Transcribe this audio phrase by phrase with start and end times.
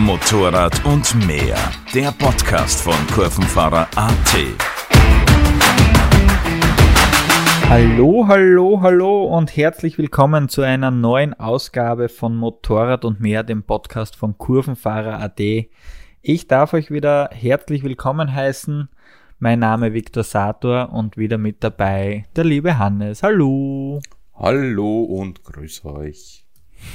[0.00, 1.56] Motorrad und mehr.
[1.94, 4.34] Der Podcast von Kurvenfahrer AT.
[7.68, 13.62] Hallo, hallo, hallo und herzlich willkommen zu einer neuen Ausgabe von Motorrad und mehr, dem
[13.62, 15.40] Podcast von Kurvenfahrer AT.
[16.22, 18.88] Ich darf euch wieder herzlich willkommen heißen.
[19.38, 23.22] Mein Name Viktor Sator und wieder mit dabei der liebe Hannes.
[23.22, 24.00] Hallo.
[24.34, 26.46] Hallo und grüß euch.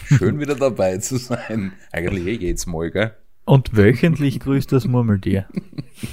[0.06, 1.74] Schön wieder dabei zu sein.
[1.92, 3.16] Eigentlich eh jedes Mal, gell?
[3.46, 5.48] Und wöchentlich grüßt das Murmeltier.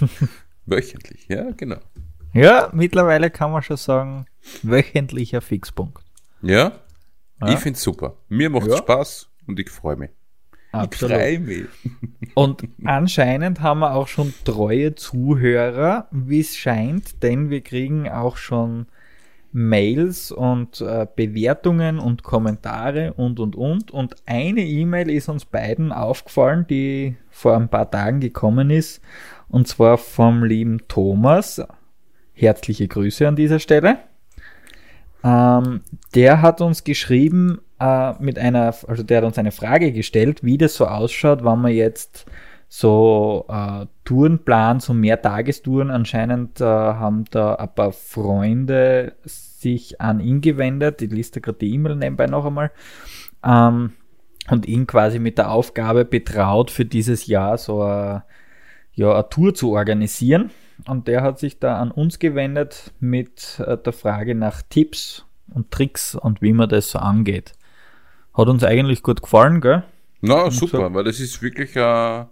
[0.67, 1.79] wöchentlich, ja, genau.
[2.35, 4.27] Ja, mittlerweile kann man schon sagen,
[4.63, 6.03] wöchentlicher Fixpunkt.
[6.43, 6.73] Ja,
[7.41, 7.53] ja.
[7.53, 8.17] ich find's super.
[8.29, 8.77] Mir macht ja.
[8.77, 10.11] Spaß und ich freue mich.
[10.73, 11.17] Absolut.
[11.17, 11.67] Ich freue mich.
[12.35, 18.39] Und anscheinend haben wir auch schon treue Zuhörer, wie es scheint, denn wir kriegen auch
[18.39, 18.87] schon
[19.53, 23.91] Mails und äh, Bewertungen und Kommentare und und und.
[23.91, 29.03] Und eine E-Mail ist uns beiden aufgefallen, die vor ein paar Tagen gekommen ist.
[29.49, 31.63] Und zwar vom lieben Thomas.
[32.33, 33.99] Herzliche Grüße an dieser Stelle.
[35.23, 35.83] Ähm,
[36.15, 40.59] der hat uns geschrieben äh, mit einer, also der hat uns eine Frage gestellt, wie
[40.59, 42.27] das so ausschaut, wenn man jetzt
[42.75, 45.91] so äh, Tourenplan, so mehr Tagestouren.
[45.91, 51.03] Anscheinend äh, haben da ein paar Freunde sich an ihn gewendet.
[51.03, 52.73] Ich liste gerade die E-Mail nebenbei noch einmal.
[53.45, 53.93] Ähm,
[54.49, 58.25] und ihn quasi mit der Aufgabe betraut, für dieses Jahr so eine,
[58.95, 60.51] ja, eine Tour zu organisieren.
[60.89, 65.71] Und der hat sich da an uns gewendet mit äh, der Frage nach Tipps und
[65.71, 67.53] Tricks und wie man das so angeht.
[68.33, 69.83] Hat uns eigentlich gut gefallen, gell?
[70.23, 70.95] Na, super, so.
[70.95, 72.29] weil das ist wirklich ein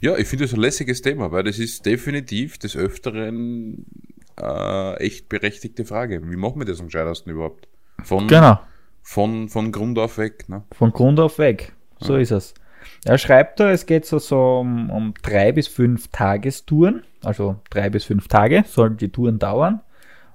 [0.00, 3.84] ja, ich finde das ein lässiges Thema, weil das ist definitiv des Öfteren
[4.40, 6.20] äh, echt berechtigte Frage.
[6.30, 7.68] Wie machen wir das am gescheitersten überhaupt?
[8.04, 8.60] Von, genau.
[9.02, 10.48] Von, von Grund auf weg.
[10.48, 10.62] Ne?
[10.72, 11.72] Von Grund auf weg.
[11.98, 12.20] So ja.
[12.20, 12.54] ist es.
[13.04, 17.90] Er schreibt da, es geht so, so um, um drei bis fünf Tagestouren, also drei
[17.90, 19.80] bis fünf Tage sollen die Touren dauern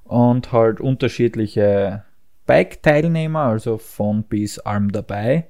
[0.04, 2.04] und halt unterschiedliche
[2.46, 5.48] Bike-Teilnehmer, also von bis Arm dabei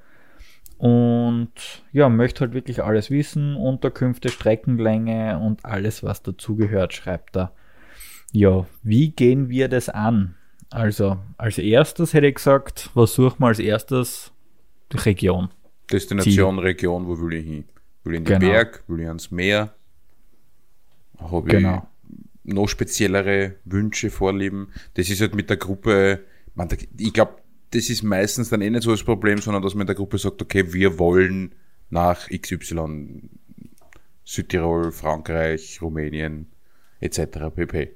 [0.84, 1.54] und
[1.94, 7.54] ja, möchte halt wirklich alles wissen, Unterkünfte, Streckenlänge und alles, was dazugehört, schreibt er.
[8.34, 10.36] Ja, wie gehen wir das an?
[10.72, 14.34] Also, als erstes hätte ich gesagt, was suchen wir als erstes?
[14.92, 15.52] Die Region.
[15.90, 16.66] Destination, Ziel.
[16.66, 17.64] Region, wo will ich hin?
[18.04, 18.52] Will ich in den genau.
[18.52, 18.84] Berg?
[18.88, 19.74] Will ich ans Meer?
[21.18, 21.88] Habe genau.
[22.44, 24.68] ich noch speziellere Wünsche, Vorlieben?
[24.96, 26.68] Das ist halt mit der Gruppe, man,
[26.98, 27.36] ich glaube,
[27.74, 30.18] das ist meistens dann eh nicht so das Problem, sondern dass man in der Gruppe
[30.18, 31.56] sagt, okay, wir wollen
[31.90, 33.30] nach XY,
[34.24, 36.48] Südtirol, Frankreich, Rumänien
[37.00, 37.50] etc.
[37.56, 37.92] pp.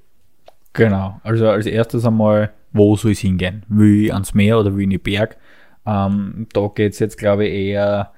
[0.73, 3.63] Genau, also als erstes einmal, wo soll es hingehen?
[3.79, 5.37] Ich ans Meer oder ich in den Berg?
[5.85, 8.11] Ähm, da geht es jetzt, glaube ich, eher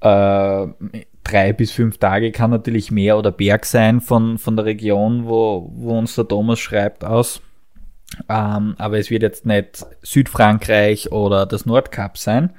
[0.00, 0.66] äh,
[1.24, 5.70] drei bis fünf Tage, kann natürlich Meer oder Berg sein von, von der Region, wo,
[5.74, 7.42] wo uns der Thomas schreibt aus.
[8.28, 12.54] Ähm, aber es wird jetzt nicht Südfrankreich oder das Nordkap sein.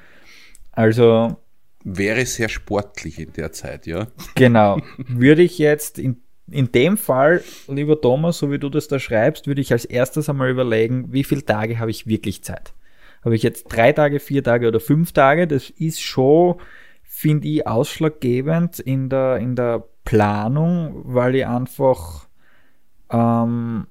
[0.72, 1.38] Also.
[1.84, 4.08] Wäre sehr sportlich in der Zeit, ja.
[4.36, 4.80] Genau.
[4.98, 6.18] Würde ich jetzt in,
[6.52, 10.30] in dem Fall, lieber Thomas, so wie du das da schreibst, würde ich als erstes
[10.30, 12.74] einmal überlegen, wie viele Tage habe ich wirklich Zeit?
[13.24, 15.48] Habe ich jetzt drei Tage, vier Tage oder fünf Tage?
[15.48, 16.56] Das ist schon,
[17.04, 22.28] finde ich, ausschlaggebend in der, in der Planung, weil ich einfach
[23.12, 23.88] ähm,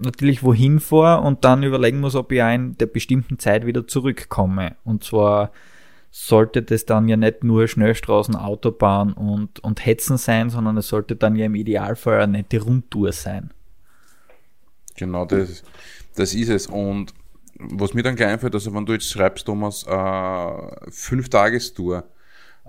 [0.00, 4.76] natürlich wohin fahre und dann überlegen muss, ob ich in der bestimmten Zeit wieder zurückkomme.
[4.84, 5.52] Und zwar
[6.10, 11.16] sollte das dann ja nicht nur Schnellstraßen, Autobahn und, und Hetzen sein, sondern es sollte
[11.16, 13.52] dann ja im Idealfall eine nette Rundtour sein.
[14.96, 15.62] Genau, das,
[16.16, 16.66] das ist es.
[16.66, 17.14] Und
[17.54, 22.04] was mir dann gleich einfällt, also wenn du jetzt schreibst, Thomas, äh, fünf Tagestour,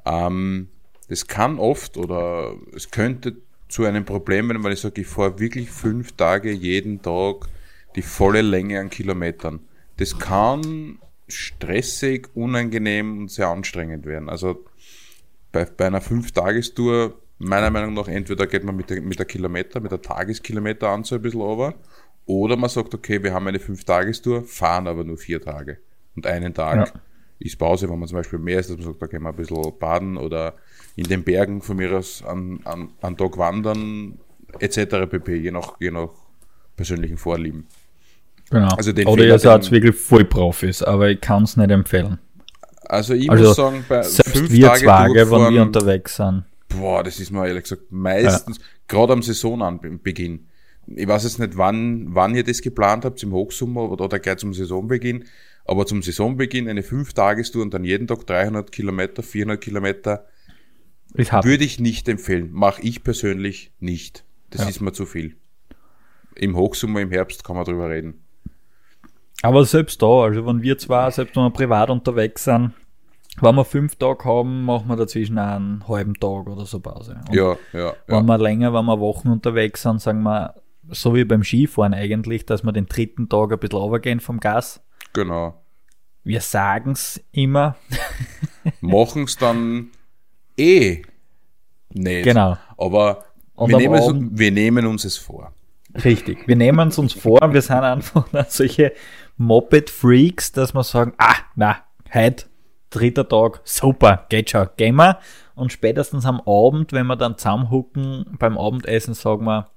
[0.06, 0.68] ähm,
[1.10, 3.38] das kann oft oder es könnte
[3.72, 7.48] zu einem Problem werden, weil ich sage, ich fahre wirklich fünf Tage jeden Tag
[7.96, 9.62] die volle Länge an Kilometern.
[9.98, 14.30] Das kann stressig, unangenehm und sehr anstrengend werden.
[14.30, 14.66] Also
[15.52, 19.80] bei, bei einer Fünf-Tagestour, meiner Meinung nach, entweder geht man mit der, mit der Kilometer,
[19.80, 21.74] mit der Tageskilometeranzahl ein bisschen over,
[22.26, 25.78] oder man sagt, okay, wir haben eine Fünf-Tagestour, fahren aber nur vier Tage.
[26.16, 27.02] Und einen Tag ja.
[27.40, 29.36] ist Pause, wenn man zum Beispiel mehr ist, dass man sagt, da gehen wir ein
[29.36, 30.56] bisschen baden oder
[30.96, 34.20] in den Bergen von mir aus an, an, an Tag wandern,
[34.60, 35.08] etc.
[35.10, 36.10] pp, je nach, je nach
[36.76, 37.68] persönlichen Vorlieben.
[38.50, 38.76] Genau.
[38.76, 42.20] Also den Oder ihr seid wirklich voll Profis, aber ich kann es nicht empfehlen.
[42.84, 46.44] Also ich also muss sagen, bei selbst fünf wir Tage Tage, wenn wir unterwegs sind.
[46.68, 48.64] Boah, das ist mir ehrlich gesagt meistens, ja.
[48.88, 50.48] gerade am Saisonbeginn.
[50.88, 54.38] Ich weiß jetzt nicht, wann, wann ihr das geplant habt, im Hochsommer oder, oder gleich
[54.38, 55.26] zum Saisonbeginn,
[55.64, 60.26] aber zum Saisonbeginn eine fünf Tagestour und dann jeden Tag 300 Kilometer, 400 Kilometer,
[61.14, 62.50] Würde ich nicht empfehlen.
[62.52, 64.24] Mache ich persönlich nicht.
[64.50, 64.70] Das Ja.
[64.70, 65.36] ist mir zu viel.
[66.36, 68.24] Im Hochsommer, im Herbst kann man drüber reden.
[69.42, 72.74] Aber selbst da, also wenn wir zwar, selbst wenn wir privat unterwegs sind,
[73.40, 77.20] wenn wir fünf Tage haben, machen wir dazwischen einen halben Tag oder so Pause.
[77.28, 78.24] Und Ja, ja, Wenn ja.
[78.24, 80.56] wir länger, wenn wir Wochen unterwegs sind, sagen wir,
[80.90, 84.82] so wie beim Skifahren eigentlich, dass wir den dritten Tag ein bisschen runtergehen vom Gas.
[85.14, 85.62] Genau.
[86.24, 87.76] Wir sagen's immer.
[88.82, 89.90] Machen es dann
[90.62, 91.02] eh
[91.90, 92.24] nicht.
[92.24, 92.58] Genau.
[92.78, 93.26] Aber
[93.56, 95.52] Und wir nehmen, es, Abend- wir nehmen uns es vor.
[96.06, 96.48] Richtig.
[96.48, 98.94] Wir nehmen es uns vor, wir sind einfach solche
[99.38, 101.78] Moped-Freaks, dass wir sagen, ah, na,
[102.14, 102.46] heute,
[102.90, 105.18] dritter Tag, super, geht schon, gehen wir.
[105.56, 109.68] Und spätestens am Abend, wenn wir dann zusammenhucken beim Abendessen, sagen wir,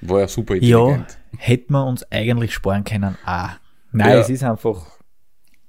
[0.00, 1.18] War ja super ja, intelligent.
[1.36, 3.16] hätten wir uns eigentlich sparen können.
[3.24, 3.50] Ah,
[3.92, 4.18] nein, Ja.
[4.20, 4.86] es ist einfach,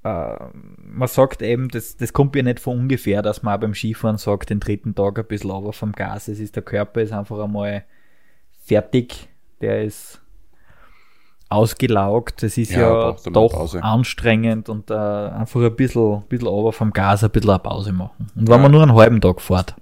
[0.05, 0.35] äh,
[0.77, 4.17] man sagt eben, das, das kommt ja nicht von ungefähr, dass man auch beim Skifahren
[4.17, 6.27] sagt, den dritten Tag ein bisschen aber vom Gas.
[6.27, 7.83] Es ist, der Körper ist einfach einmal
[8.63, 9.27] fertig,
[9.61, 10.21] der ist
[11.49, 16.91] ausgelaugt, das ist Ja, ja, doch anstrengend und äh, einfach ein bisschen, bisschen aber vom
[16.91, 18.27] Gas ein bisschen eine Pause machen.
[18.35, 18.61] Und wenn Ja.
[18.61, 19.75] man nur einen halben Tag fährt.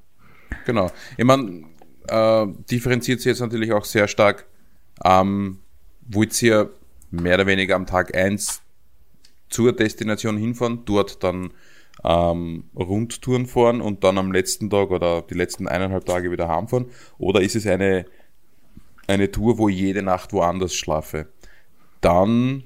[0.65, 0.89] Genau.
[1.17, 1.63] Ich meine,
[2.07, 4.45] äh, differenziert sich jetzt natürlich auch sehr stark.
[5.03, 5.59] Ähm,
[6.07, 6.69] wollt ihr
[7.11, 8.61] mehr oder weniger am Tag eins
[9.53, 11.53] zur Destination hinfahren, dort dann
[12.03, 16.87] ähm, Rundtouren fahren und dann am letzten Tag oder die letzten eineinhalb Tage wieder heimfahren?
[17.17, 18.05] Oder ist es eine,
[19.07, 21.27] eine Tour, wo ich jede Nacht woanders schlafe?
[22.01, 22.63] Dann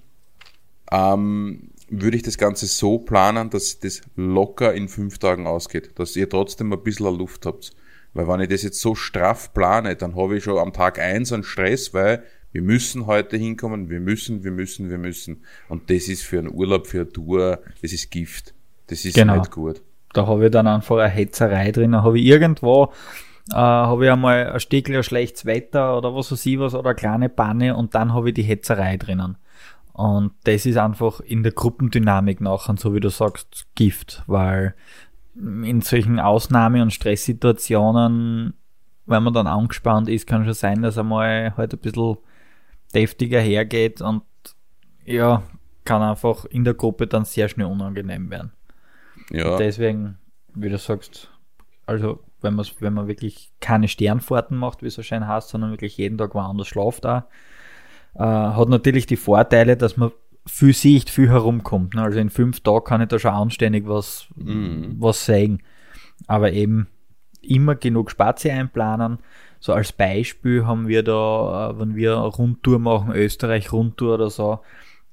[0.91, 6.15] ähm, würde ich das Ganze so planen, dass das locker in fünf Tagen ausgeht, dass
[6.15, 7.71] ihr trotzdem ein bisschen Luft habt.
[8.13, 11.31] Weil wenn ich das jetzt so straff plane, dann habe ich schon am Tag eins
[11.31, 12.23] einen Stress, weil
[12.57, 15.44] wir müssen heute hinkommen, wir müssen, wir müssen, wir müssen.
[15.69, 18.56] Und das ist für einen Urlaub, für eine Tour, das ist Gift.
[18.88, 19.38] Das ist Genau.
[19.38, 19.83] nicht gut.
[20.13, 21.92] Da habe ich dann einfach eine Hetzerei drin.
[21.92, 22.92] Da habe ich irgendwo,
[23.51, 26.89] äh, habe ich einmal ein Stückchen ein schlechtes Wetter oder was weiß ich was oder
[26.89, 29.38] eine kleine Panne und dann habe ich die Hetzerei drinnen.
[29.94, 34.74] Und das ist einfach in der Gruppendynamik nachher, so wie du sagst, Gift, weil
[35.36, 38.56] in solchen Ausnahme- und Stresssituationen,
[39.06, 42.18] wenn man dann angespannt ist, kann schon sein, dass einmal halt ein bisschen
[42.93, 44.23] deftiger hergeht und
[45.05, 45.43] ja,
[45.85, 48.51] kann einfach in der Gruppe dann sehr schnell unangenehm werden.
[49.31, 50.17] Ja, Deswegen,
[50.53, 51.29] wie du sagst,
[51.85, 55.71] also wenn man wenn man wirklich keine Sternfahrten macht, wie es so schön heißt, sondern
[55.71, 57.27] wirklich jeden Tag woanders schlaft da,
[58.15, 60.11] äh, hat natürlich die Vorteile, dass man
[60.45, 61.95] viel sieht, viel herumkommt.
[61.95, 62.01] Ne?
[62.01, 65.59] Also in fünf Tagen kann ich da schon anständig was, was sagen.
[66.25, 66.87] Aber eben
[67.41, 69.19] immer genug Spazi einplanen.
[69.59, 74.59] So als Beispiel haben wir da, äh, wenn wir eine Rundtour machen, Österreich-Rundtour oder so,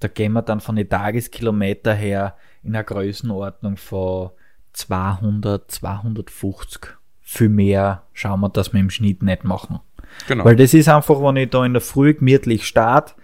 [0.00, 4.30] da gehen wir dann von den Tageskilometer her in einer Größenordnung von
[4.72, 6.96] 200, 250.
[7.20, 9.80] Viel mehr schauen wir, dass wir im Schnitt nicht machen.
[10.28, 10.44] genau.
[10.44, 13.14] Weil das ist einfach, wenn ich da in der Früh gemütlich starte,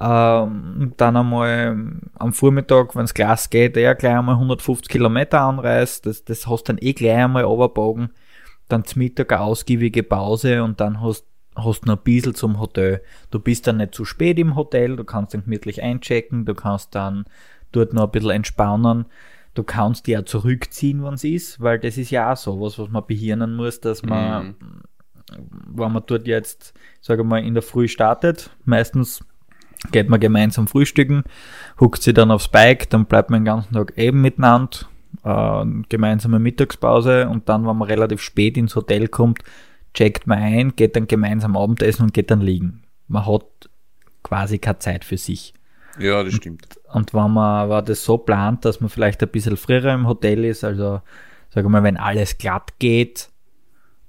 [0.00, 1.76] ähm, dann einmal
[2.14, 6.68] am Vormittag, wenn es Glas geht, eher gleich einmal 150 Kilometer anreist, das, das hast
[6.68, 8.10] dann eh gleich einmal runtergebogen,
[8.68, 11.26] dann zum Mittag eine ausgiebige Pause und dann hast
[11.56, 13.02] hast noch ein bisschen zum Hotel.
[13.32, 16.94] Du bist dann nicht zu spät im Hotel, du kannst dann gemütlich einchecken, du kannst
[16.94, 17.24] dann
[17.72, 19.06] dort noch ein bisschen entspannen.
[19.54, 22.78] Du kannst dich auch zurückziehen, wenn es ist, weil das ist ja auch so was,
[22.78, 24.54] was man behirnen muss, dass man
[25.36, 29.24] wenn man dort jetzt, sage mal, in der Früh startet, meistens
[29.92, 31.24] geht man gemeinsam frühstücken,
[31.78, 34.78] huckt sie dann aufs Bike, dann bleibt man den ganzen Tag eben miteinander,
[35.24, 39.40] äh, gemeinsame Mittagspause und dann, wenn man relativ spät ins Hotel kommt,
[39.94, 42.82] checkt man ein, geht dann gemeinsam Abendessen und geht dann liegen.
[43.08, 43.44] Man hat
[44.22, 45.54] quasi keine Zeit für sich.
[45.98, 46.78] ja, das stimmt.
[46.92, 50.44] Und wenn man aber das so plant, dass man vielleicht ein bisschen früher im Hotel
[50.44, 51.00] ist, also
[51.50, 53.30] sag mal, wenn alles glatt geht,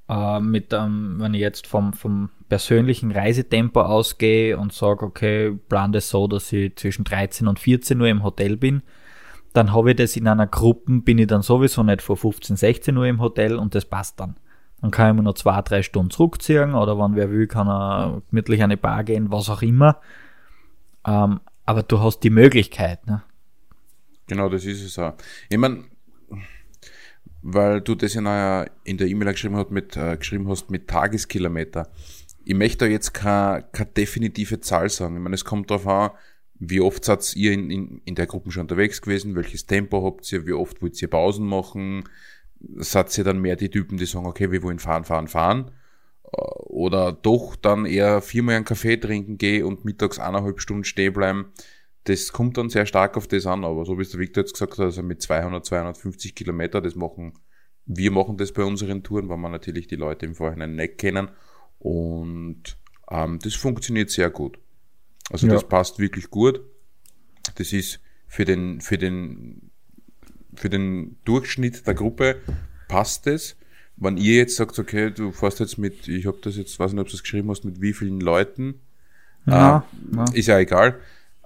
[0.09, 5.91] äh, mit ähm, wenn ich jetzt vom, vom persönlichen Reisetempo ausgehe und sage, okay, plan
[5.91, 8.81] das so, dass ich zwischen 13 und 14 Uhr im Hotel bin,
[9.59, 12.95] dann habe ich das in einer Gruppe, bin ich dann sowieso nicht vor 15, 16
[12.95, 14.37] Uhr im Hotel und das passt dann.
[14.79, 18.21] Dann kann ich mir noch zwei, drei Stunden zurückziehen oder wenn wer will, kann er
[18.29, 19.99] gemütlich an eine Bar gehen, was auch immer.
[21.05, 23.21] Ähm, aber du hast die Möglichkeit, ne?
[24.27, 25.15] Genau, das ist es auch.
[25.49, 25.83] Ich meine,
[27.41, 31.89] weil du das ja in der E-Mail geschrieben, hast mit, äh, geschrieben hast mit Tageskilometer.
[32.45, 35.17] Ich möchte da jetzt keine, keine definitive Zahl sagen.
[35.17, 36.11] Ich meine, es kommt darauf an,
[36.59, 40.31] wie oft seid ihr in, in, in der Gruppe schon unterwegs gewesen, welches Tempo habt
[40.31, 42.03] ihr, wie oft wollt ihr Pausen machen,
[42.75, 45.71] seid ihr dann mehr die Typen, die sagen, okay, wir wollen fahren, fahren, fahren,
[46.31, 46.37] Äh,
[46.67, 51.53] oder doch dann eher viermal einen Kaffee trinken gehen und mittags eineinhalb Stunden stehen bleiben.
[52.05, 54.53] Das kommt dann sehr stark auf das an, aber so wie es der Victor jetzt
[54.53, 57.33] gesagt hat, also mit 200, 250 Kilometer, das machen
[57.91, 61.29] wir machen das bei unseren Touren, weil wir natürlich die Leute im Vorhinein nicht kennen.
[61.79, 62.77] Und
[63.09, 64.59] ähm, das funktioniert sehr gut.
[65.29, 65.53] Also ja.
[65.53, 66.61] das passt wirklich gut.
[67.55, 69.71] Das ist für den, für den,
[70.53, 72.37] für den Durchschnitt der Gruppe
[72.87, 73.55] passt es.
[73.97, 77.01] Wenn ihr jetzt sagt, okay, du fährst jetzt mit, ich habe das jetzt, weiß nicht,
[77.01, 78.81] ob du es geschrieben hast, mit wie vielen Leuten,
[79.45, 80.25] ja, äh, ja.
[80.33, 80.99] ist ja egal.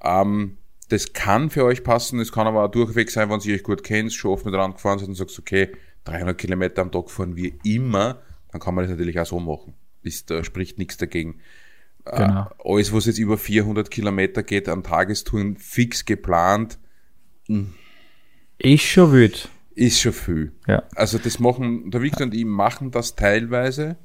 [0.04, 0.58] Ähm,
[0.90, 3.84] das kann für euch passen, es kann aber auch durchweg sein, wenn ihr euch gut
[3.84, 5.70] kennt, schon oft miteinander gefahren seid und sagst, okay,
[6.04, 8.22] 300 Kilometer am Tag fahren wir immer,
[8.52, 9.74] dann kann man das natürlich auch so machen.
[10.04, 11.40] Ist, da spricht nichts dagegen.
[12.06, 12.48] Genau.
[12.66, 16.78] Äh, alles, was jetzt über 400 Kilometer geht, an Tagestouren fix geplant.
[17.48, 17.74] Hm.
[18.58, 19.50] Ist schon wild.
[19.76, 20.52] Ist schon viel.
[20.68, 20.84] Ja.
[20.96, 23.98] Also das machen, der Victor und ich machen das teilweise.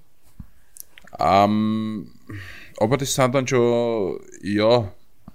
[1.18, 2.12] Ähm,
[2.78, 4.90] aber das sind dann schon, ja,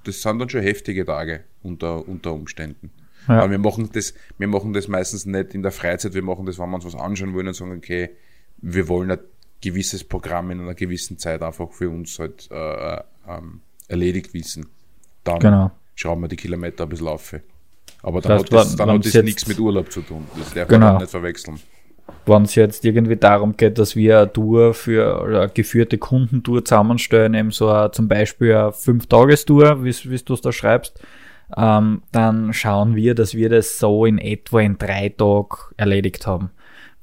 [0.05, 2.91] das sind dann schon heftige Tage unter, unter Umständen.
[3.27, 3.39] Ja.
[3.39, 6.57] Aber wir machen das, wir machen das meistens nicht in der Freizeit, wir machen das,
[6.59, 8.09] wenn wir uns was anschauen wollen und sagen, okay,
[8.57, 9.17] wir wollen
[9.63, 14.67] gewisses Programm in einer gewissen Zeit einfach für uns halt äh, ähm, erledigt wissen.
[15.23, 15.71] Dann genau.
[15.95, 17.33] schrauben wir die Kilometer ein bisschen auf.
[18.01, 20.27] Aber dann das heißt, hat das, dann hat das nichts mit Urlaub zu tun.
[20.37, 20.93] Das darf genau.
[20.93, 21.59] man nicht verwechseln.
[22.25, 26.65] Wenn es jetzt irgendwie darum geht, dass wir eine Tour für oder eine geführte Kundentour
[26.65, 30.99] zusammenstellen, eben so eine, zum Beispiel eine Fünf-Tagestour, wie du es da schreibst,
[31.55, 36.51] ähm, dann schauen wir, dass wir das so in etwa in drei Tagen erledigt haben.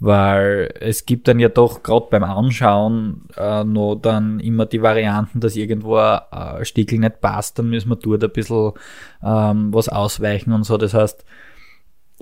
[0.02, 5.40] Weil es gibt dann ja doch gerade beim Anschauen äh, noch dann immer die Varianten,
[5.40, 8.73] dass irgendwo ein Stickel nicht passt, dann müssen wir dort ein bisschen
[9.23, 10.78] ähm, was ausweichen und so.
[10.78, 11.25] Das heißt,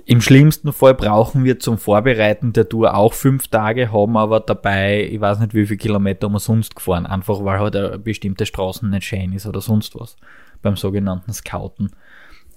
[0.05, 5.07] im schlimmsten Fall brauchen wir zum Vorbereiten der Tour auch fünf Tage, haben aber dabei,
[5.09, 8.89] ich weiß nicht wie viele Kilometer wir sonst gefahren, einfach weil halt eine bestimmte Straßen
[8.89, 10.15] nicht schön ist oder sonst was
[10.61, 11.91] beim sogenannten Scouten.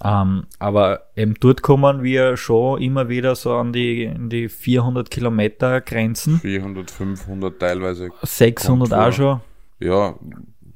[0.03, 5.09] Ähm, aber eben dort kommen wir schon immer wieder so an die, an die 400
[5.09, 6.39] Kilometer Grenzen.
[6.39, 8.09] 400, 500 teilweise.
[8.21, 9.41] 600 auch schon.
[9.79, 10.15] Ja.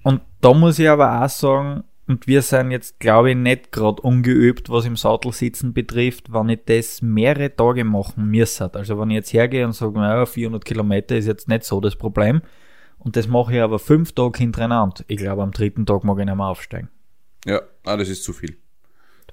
[0.03, 4.01] Und da muss ich aber auch sagen, und wir sind jetzt, glaube ich, nicht gerade
[4.01, 8.73] ungeübt, was im Sattel sitzen betrifft, wenn ich das mehrere Tage machen müsste.
[8.73, 11.97] Also wenn ich jetzt hergehe und sage, naja, 400 Kilometer ist jetzt nicht so das
[11.97, 12.41] Problem.
[12.97, 15.03] Und das mache ich aber fünf Tage hintereinander.
[15.07, 16.87] Ich glaube, am dritten Tag mag ich nicht mehr aufsteigen.
[17.45, 18.57] Ja, ah, das ist zu viel.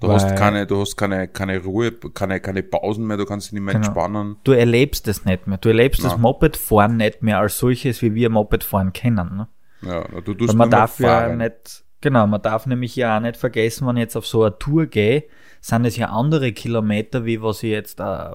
[0.01, 3.47] Du Weil hast keine, du hast keine, keine Ruhe, keine, keine Pausen mehr, du kannst
[3.47, 3.87] dich nicht mehr genau.
[3.87, 4.37] entspannen.
[4.45, 5.59] Du erlebst es nicht mehr.
[5.59, 6.11] Du erlebst Nein.
[6.11, 9.37] das Mopedfahren nicht mehr als solches, wie wir Mopedfahren kennen.
[9.37, 9.49] Ne?
[9.83, 13.37] Ja, du tust Weil man darf ja nicht, genau, man darf nämlich ja auch nicht
[13.37, 15.25] vergessen, wenn ich jetzt auf so eine Tour gehe,
[15.61, 18.31] sind es ja andere Kilometer, wie was ich jetzt äh,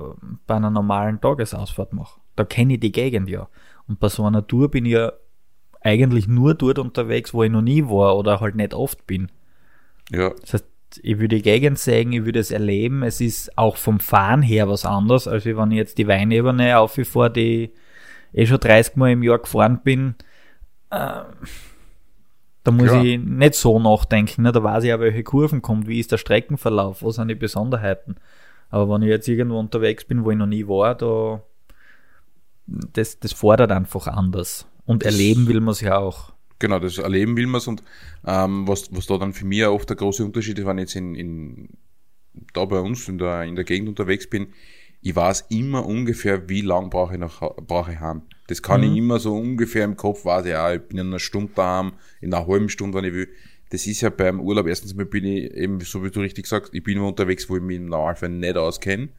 [0.48, 2.20] bei einer normalen Tagesausfahrt mache.
[2.36, 3.50] Da kenne ich die Gegend ja.
[3.88, 5.12] Und bei so einer Tour bin ich ja
[5.82, 9.32] eigentlich nur dort unterwegs, wo ich noch nie war oder halt nicht oft bin.
[10.10, 10.32] Ja.
[10.42, 10.66] Das heißt,
[11.02, 13.04] ich würde die Gegend sehen, ich würde es erleben.
[13.04, 17.32] Es ist auch vom Fahren her was anderes, als wenn ich jetzt die Weinebene aufgefahre,
[17.32, 17.72] die
[18.32, 20.16] ich eh schon 30 Mal im Jahr gefahren bin.
[20.90, 21.22] Äh,
[22.64, 23.02] da muss ja.
[23.02, 24.44] ich nicht so nachdenken.
[24.44, 24.52] Ne?
[24.52, 28.16] Da weiß ich ja, welche Kurven kommt, wie ist der Streckenverlauf, was sind die Besonderheiten.
[28.70, 31.42] Aber wenn ich jetzt irgendwo unterwegs bin, wo ich noch nie war, da
[32.68, 34.68] das, das fordert einfach anders.
[34.86, 36.34] Und erleben will man es ja auch.
[36.60, 37.84] Genau, das erleben will man es und
[38.26, 40.96] ähm, was, was da dann für mich oft der große Unterschied ist, wenn ich jetzt
[40.96, 41.70] in, in,
[42.54, 44.48] da bei uns in der, in der Gegend unterwegs bin,
[45.02, 48.24] ich weiß immer ungefähr, wie lang brauche ich noch brauche ich heim.
[48.48, 48.92] Das kann mhm.
[48.92, 51.94] ich immer so ungefähr im Kopf, weiß ich, ja, ich bin in einer Stunde daheim,
[52.20, 53.30] in einer halben Stunde, wenn ich will.
[53.70, 56.74] Das ist ja beim Urlaub, erstens mal bin ich eben, so wie du richtig sagst,
[56.74, 59.10] ich bin unterwegs, wo ich mich im Normalfall nicht auskenne.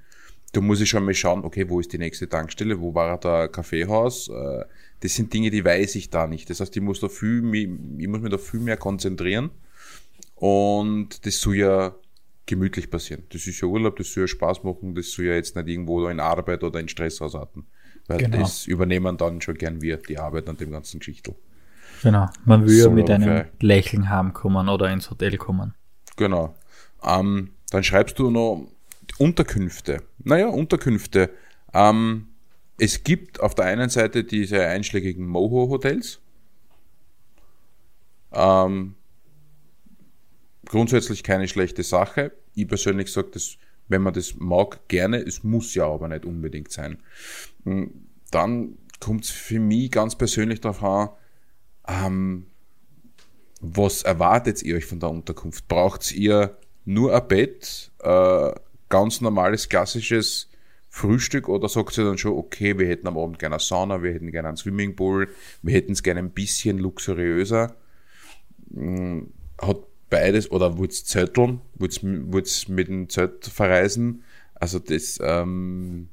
[0.53, 3.47] Da muss ich schon mal schauen, okay, wo ist die nächste Tankstelle, wo war da
[3.47, 4.65] Kaffeehaus, äh,
[5.01, 6.51] das sind Dinge, die weiß ich da nicht.
[6.51, 9.51] Das heißt, ich muss da viel, ich muss mich da viel mehr konzentrieren.
[10.35, 11.95] Und das soll ja
[12.47, 13.25] gemütlich passieren.
[13.31, 16.07] Das ist ja Urlaub, das soll ja Spaß machen, das soll ja jetzt nicht irgendwo
[16.09, 17.65] in Arbeit oder in Stress ausarten.
[18.09, 18.39] Weil genau.
[18.39, 21.37] das übernehmen dann schon gern wir, die Arbeit an dem ganzen Geschichtel.
[22.03, 25.75] Genau, man will ja mit einem Lächeln heimkommen oder ins Hotel kommen.
[26.17, 26.55] Genau.
[27.05, 28.67] Ähm, dann schreibst du noch
[29.19, 30.03] Unterkünfte.
[30.19, 31.31] Naja, Unterkünfte.
[31.73, 32.30] Ähm,
[32.81, 36.19] es gibt auf der einen Seite diese einschlägigen Moho-Hotels.
[38.33, 38.95] Ähm,
[40.65, 42.33] grundsätzlich keine schlechte Sache.
[42.55, 43.59] Ich persönlich sage, dass,
[43.89, 45.19] wenn man das mag, gerne.
[45.19, 47.03] Es muss ja aber nicht unbedingt sein.
[47.65, 51.11] Hm, dann kommt es für mich ganz persönlich darauf an,
[51.87, 52.47] ähm,
[53.61, 55.69] was erwartet ihr euch von der Unterkunft?
[55.69, 56.57] Braucht ihr
[56.87, 58.53] nur ein Bett, äh,
[58.89, 60.50] ganz normales, klassisches
[60.93, 64.13] Frühstück oder sagt sie dann schon, okay, wir hätten am Abend gerne eine Sauna, wir
[64.13, 65.29] hätten gerne einen Swimmingpool,
[65.63, 67.77] wir hätten es gerne ein bisschen luxuriöser.
[68.75, 69.33] Hm,
[69.63, 69.79] hat
[70.11, 74.25] beides, oder wollt zetteln, wollt mit dem Zelt verreisen.
[74.57, 76.09] Also das, ähm,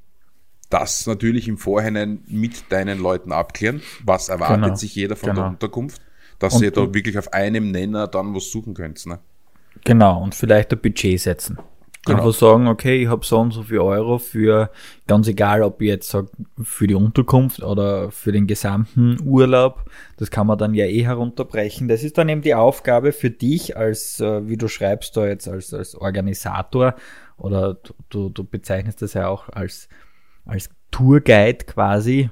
[0.70, 3.82] das natürlich im Vorhinein mit deinen Leuten abklären.
[4.06, 4.76] Was erwartet genau.
[4.76, 5.42] sich jeder von genau.
[5.42, 6.02] der Unterkunft?
[6.38, 9.04] Dass und, ihr da wirklich auf einem Nenner dann was suchen könnt.
[9.08, 9.18] Ne?
[9.84, 11.58] Genau, und vielleicht ein Budget setzen.
[12.08, 12.20] Genau.
[12.20, 14.70] Einfach sagen, okay, ich habe so und so viel Euro für,
[15.08, 16.30] ganz egal, ob ich jetzt sage,
[16.64, 19.84] für die Unterkunft oder für den gesamten Urlaub,
[20.18, 21.88] das kann man dann ja eh herunterbrechen.
[21.88, 25.48] Das ist dann eben die Aufgabe für dich als, äh, wie du schreibst da jetzt,
[25.48, 26.96] als, als Organisator
[27.38, 27.78] oder
[28.10, 29.90] du, du bezeichnest das ja auch als,
[30.46, 32.30] als Tourguide quasi.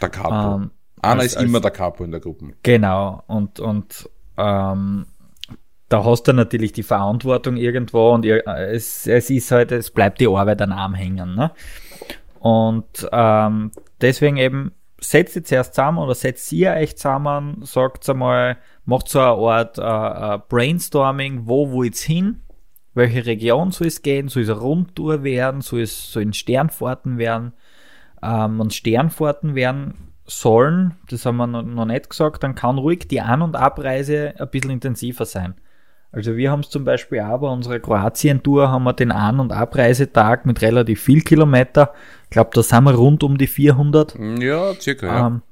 [0.00, 0.56] Der Capo.
[0.56, 0.70] Ähm,
[1.02, 2.52] Einer als, ist immer der Capo in der Gruppe.
[2.62, 5.06] Genau, und, und ähm,
[5.94, 10.26] da hast du natürlich die Verantwortung irgendwo und es, es ist halt, es bleibt die
[10.26, 11.36] Arbeit an Arm hängen.
[11.36, 11.52] Ne?
[12.40, 13.70] Und ähm,
[14.00, 19.20] deswegen eben, setzt ihr zuerst zusammen oder setzt ihr euch zusammen, sagt einmal, macht so
[19.20, 22.40] eine Art äh, Brainstorming, wo willt's hin,
[22.94, 27.18] welche Region soll es gehen, soll es eine Rundtour werden, soll es so in Sternfahrten
[27.18, 27.52] werden.
[28.20, 33.20] Ähm, und Sternfahrten werden sollen, das haben wir noch nicht gesagt, dann kann ruhig die
[33.20, 35.54] An- und Abreise ein bisschen intensiver sein.
[36.14, 39.50] Also wir haben es zum Beispiel auch bei unserer Kroatien-Tour haben wir den An- und
[39.50, 41.92] Abreisetag mit relativ viel Kilometer.
[42.24, 44.16] Ich glaube, da sind wir rund um die 400.
[44.38, 45.26] Ja, circa, ja.
[45.26, 45.42] Ähm,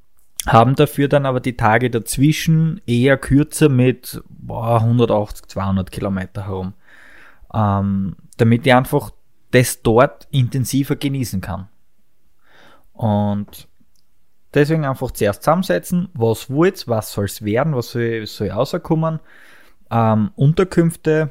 [0.47, 6.73] haben dafür dann aber die Tage dazwischen eher kürzer mit boah, 180, 200 Kilometer herum.
[7.53, 9.11] Ähm, damit ich einfach
[9.51, 11.67] das dort intensiver genießen kann.
[12.93, 13.67] Und
[14.53, 19.19] deswegen einfach zuerst zusammensetzen, was wollt was soll es werden, was soll, soll rauskommen
[19.93, 21.29] ähm, Unterkünfte,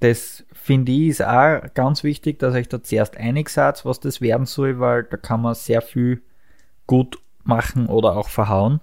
[0.00, 4.20] das finde ich ist auch ganz wichtig, dass euch da zuerst einig seid, was das
[4.20, 6.22] werden soll, weil da kann man sehr viel
[6.86, 8.80] gut machen oder auch verhauen.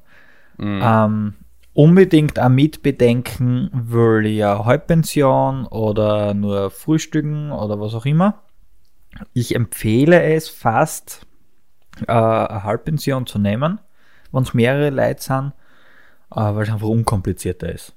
[0.57, 0.81] Mhm.
[0.81, 1.33] Ähm,
[1.73, 8.41] unbedingt auch mitbedenken, will ich ja Halbpension oder nur Frühstücken oder was auch immer.
[9.33, 11.27] Ich empfehle es fast,
[12.07, 13.79] äh, eine Halbpension zu nehmen,
[14.31, 15.53] wenn es mehrere Leute sind,
[16.31, 17.93] äh, weil es einfach unkomplizierter ist.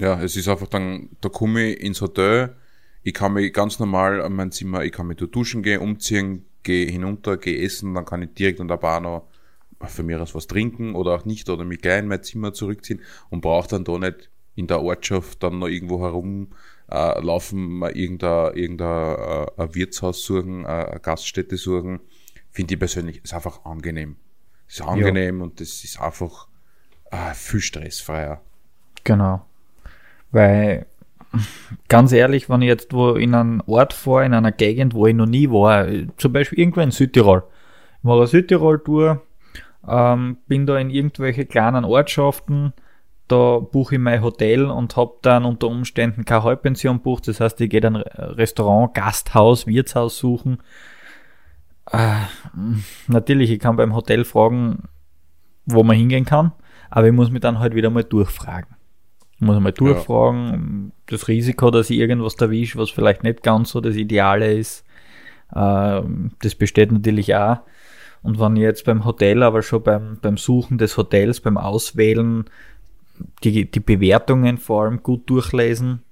[0.00, 2.56] Ja, es ist einfach dann, da komme ich ins Hotel,
[3.02, 6.46] ich kann mich ganz normal an mein Zimmer, ich kann mich da duschen gehen, umziehen,
[6.62, 9.28] gehe hinunter, gehe essen, dann kann ich direkt an der Bar noch
[9.88, 13.02] für mich aus was trinken oder auch nicht oder mich gleich in mein Zimmer zurückziehen
[13.28, 16.48] und brauche dann da nicht in der Ortschaft dann noch irgendwo herum
[16.90, 22.00] äh, laufen, irgendein, irgendein äh, Wirtshaus suchen, äh, eine Gaststätte suchen.
[22.50, 24.16] Finde ich persönlich, ist einfach angenehm.
[24.66, 25.44] Ist angenehm ja.
[25.44, 26.48] und das ist einfach
[27.10, 28.40] äh, viel stressfreier.
[29.04, 29.46] Genau.
[30.32, 30.86] Weil,
[31.88, 35.14] ganz ehrlich, wenn ich jetzt wo in einen Ort fahre, in einer Gegend, wo ich
[35.14, 37.44] noch nie war, zum Beispiel irgendwo in Südtirol,
[37.98, 39.22] ich mache eine Südtirol-Tour,
[39.88, 42.72] ähm, bin da in irgendwelche kleinen Ortschaften,
[43.28, 47.28] da buche ich mein Hotel und habe dann unter Umständen keine Halbpension bucht.
[47.28, 50.58] Das heißt, ich gehe dann Restaurant, Gasthaus, Wirtshaus suchen.
[51.92, 52.14] Äh,
[53.06, 54.88] natürlich, ich kann beim Hotel fragen,
[55.64, 56.52] wo man hingehen kann,
[56.90, 58.74] aber ich muss mich dann halt wieder mal durchfragen.
[59.40, 60.92] Muss einmal durchfragen.
[60.92, 61.16] Ja.
[61.16, 64.84] Das Risiko, dass ich irgendwas erwische, was vielleicht nicht ganz so das Ideale ist,
[65.54, 66.02] äh,
[66.42, 67.58] das besteht natürlich auch.
[68.22, 72.44] Und wenn ich jetzt beim Hotel, aber schon beim, beim Suchen des Hotels, beim Auswählen,
[73.42, 76.02] die, die Bewertungen vor allem gut durchlesen,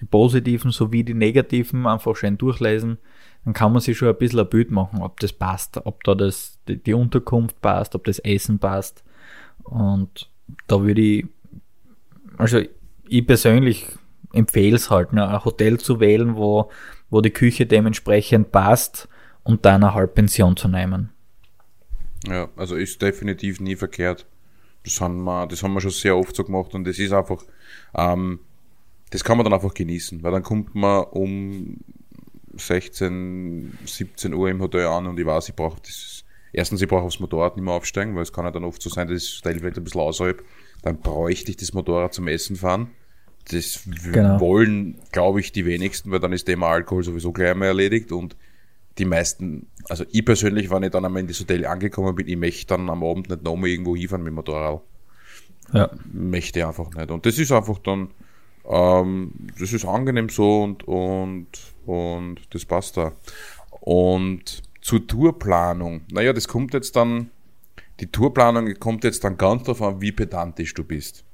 [0.00, 2.98] die positiven sowie die negativen einfach schön durchlesen,
[3.44, 6.14] dann kann man sich schon ein bisschen ein Bild machen, ob das passt, ob da
[6.14, 9.04] das, die, die Unterkunft passt, ob das Essen passt.
[9.64, 10.30] Und
[10.66, 11.26] da würde ich
[12.40, 12.60] also
[13.08, 13.86] ich persönlich
[14.32, 16.70] empfehle es halt, ne, ein Hotel zu wählen, wo,
[17.10, 19.08] wo die Küche dementsprechend passt
[19.42, 21.10] und dann eine Halbpension zu nehmen.
[22.26, 24.26] Ja, also ist definitiv nie verkehrt.
[24.84, 27.42] Das haben wir, das haben wir schon sehr oft so gemacht und das ist einfach,
[27.94, 28.40] ähm,
[29.10, 31.78] das kann man dann einfach genießen, weil dann kommt man um
[32.54, 37.02] 16, 17 Uhr im Hotel an und ich weiß, ich brauche das, erstens, ich brauche
[37.02, 39.38] aufs Motorrad nicht mehr aufsteigen, weil es kann ja dann oft so sein, dass das
[39.38, 40.42] Hotel vielleicht ein bisschen außerhalb
[40.82, 42.90] dann bräuchte ich das Motorrad zum Essen fahren.
[43.50, 44.40] Das genau.
[44.40, 48.36] wollen, glaube ich, die wenigsten, weil dann ist Thema Alkohol sowieso gleich einmal erledigt und
[48.98, 52.36] die meisten, also ich persönlich, wenn ich dann einmal in das Hotel angekommen bin, ich
[52.36, 54.82] möchte dann am Abend nicht nochmal irgendwo hinfahren mit dem Motorrad.
[55.72, 55.90] Ja.
[56.12, 57.10] Möchte einfach nicht.
[57.10, 58.10] Und das ist einfach dann,
[58.68, 61.48] ähm, das ist angenehm so und, und,
[61.86, 63.12] und das passt da.
[63.80, 67.30] Und zur Tourplanung, naja, das kommt jetzt dann
[68.00, 71.24] die Tourplanung kommt jetzt dann ganz darauf an, wie pedantisch du bist.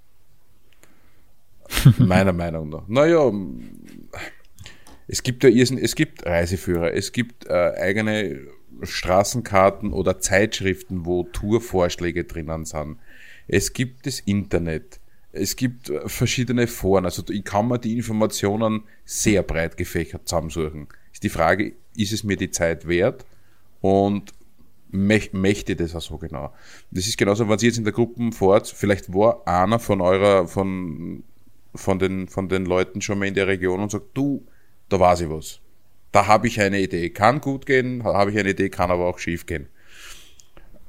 [1.98, 2.86] Meiner Meinung nach.
[2.88, 3.32] Naja,
[5.08, 8.40] es gibt ja es gibt Reiseführer, es gibt äh, eigene
[8.82, 12.98] Straßenkarten oder Zeitschriften, wo Tourvorschläge drinnen sind.
[13.48, 15.00] Es gibt das Internet.
[15.32, 17.04] Es gibt äh, verschiedene Foren.
[17.04, 20.88] Also ich kann mir die Informationen sehr breit gefächert zusammensuchen.
[21.12, 23.24] Ist die Frage, ist es mir die Zeit wert?
[23.80, 24.32] Und
[24.90, 26.52] möchte das auch so genau.
[26.90, 30.46] Das ist genauso, wenn Sie jetzt in der Gruppe fahrt, vielleicht war einer von eurer,
[30.46, 31.24] von,
[31.74, 34.46] von den, von den Leuten schon mal in der Region und sagt, du,
[34.88, 35.60] da weiß ich was.
[36.12, 37.10] Da habe ich eine Idee.
[37.10, 39.68] Kann gut gehen, habe ich eine Idee, kann aber auch schief gehen.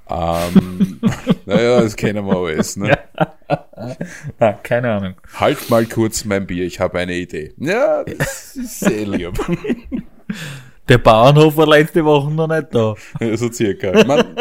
[0.10, 1.02] Ähm,
[1.46, 2.78] naja, das kennen wir alles.
[2.78, 2.98] Ne?
[4.40, 4.54] Ja.
[4.64, 5.16] keine Ahnung.
[5.34, 7.54] Halt mal kurz mein Bier, ich habe eine Idee.
[7.58, 9.38] Ja, das ist sehr lieb.
[10.90, 12.96] Der Bauernhof war letzte Woche noch nicht da.
[13.20, 14.06] Ja, so circa.
[14.06, 14.36] Man,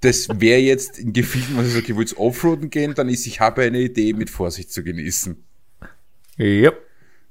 [0.00, 3.40] das wäre jetzt in Gefühlen, wenn ich sage, ich will Offroaden gehen, dann ist, ich
[3.40, 5.42] habe eine Idee mit Vorsicht zu genießen.
[6.36, 6.72] Ja.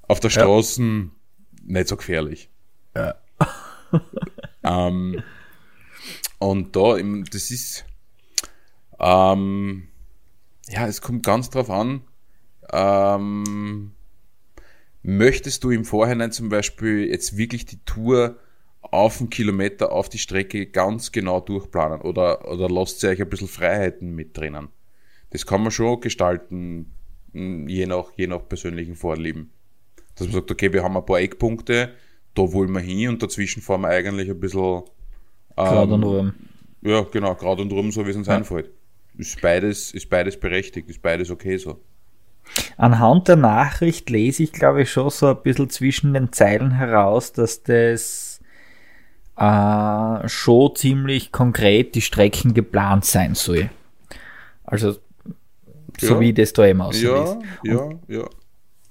[0.08, 1.08] Auf der Straße ja.
[1.64, 2.50] nicht so gefährlich.
[2.96, 3.16] Ja.
[4.64, 5.22] ähm,
[6.40, 6.98] und da,
[7.32, 7.86] das ist,
[9.00, 9.88] ähm,
[10.70, 12.02] ja, es kommt ganz drauf an,
[12.72, 13.92] ähm,
[15.04, 18.38] möchtest du im Vorhinein zum Beispiel jetzt wirklich die Tour
[18.82, 23.30] auf einen Kilometer auf die Strecke ganz genau durchplanen oder, oder lasst ihr euch ein
[23.30, 24.70] bisschen Freiheiten mit drinnen?
[25.30, 26.92] Das kann man schon gestalten,
[27.34, 29.52] je nach, je nach persönlichen Vorlieben.
[30.16, 31.94] Dass man sagt, okay, wir haben ein paar Eckpunkte,
[32.36, 34.84] da wollen wir hin und dazwischen fahren wir eigentlich ein bisschen.
[35.58, 36.34] Ähm, gerade und rum.
[36.82, 38.36] Ja, genau, gerade und rum, so wie es uns ja.
[38.36, 38.70] einfällt.
[39.18, 41.80] Ist beides, ist beides berechtigt, ist beides okay so.
[42.78, 47.34] Anhand der Nachricht lese ich, glaube ich, schon so ein bisschen zwischen den Zeilen heraus,
[47.34, 48.40] dass das
[49.38, 53.70] äh, schon ziemlich konkret die Strecken geplant sein soll.
[54.64, 54.96] Also,
[56.00, 56.20] so ja.
[56.20, 57.04] wie das da eben aussieht.
[57.04, 58.24] Ja, ja, ja.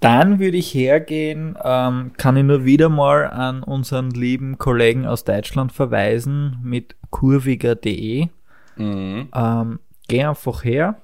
[0.01, 5.23] Dann würde ich hergehen, ähm, kann ich nur wieder mal an unseren lieben Kollegen aus
[5.23, 8.27] Deutschland verweisen mit kurviger.de.
[8.77, 9.29] Mhm.
[9.33, 10.97] Ähm, geh einfach her.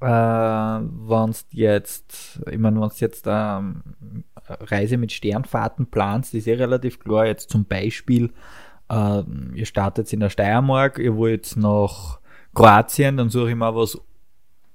[0.00, 3.82] Äh, wenn jetzt, ich meine, wenn du jetzt ähm,
[4.48, 7.26] Reise mit Sternfahrten planst, ist eh relativ klar.
[7.26, 8.30] Jetzt zum Beispiel,
[8.88, 9.22] äh,
[9.54, 12.20] ihr startet in der Steiermark, ihr wollt nach
[12.54, 13.98] Kroatien, dann suche ich mal was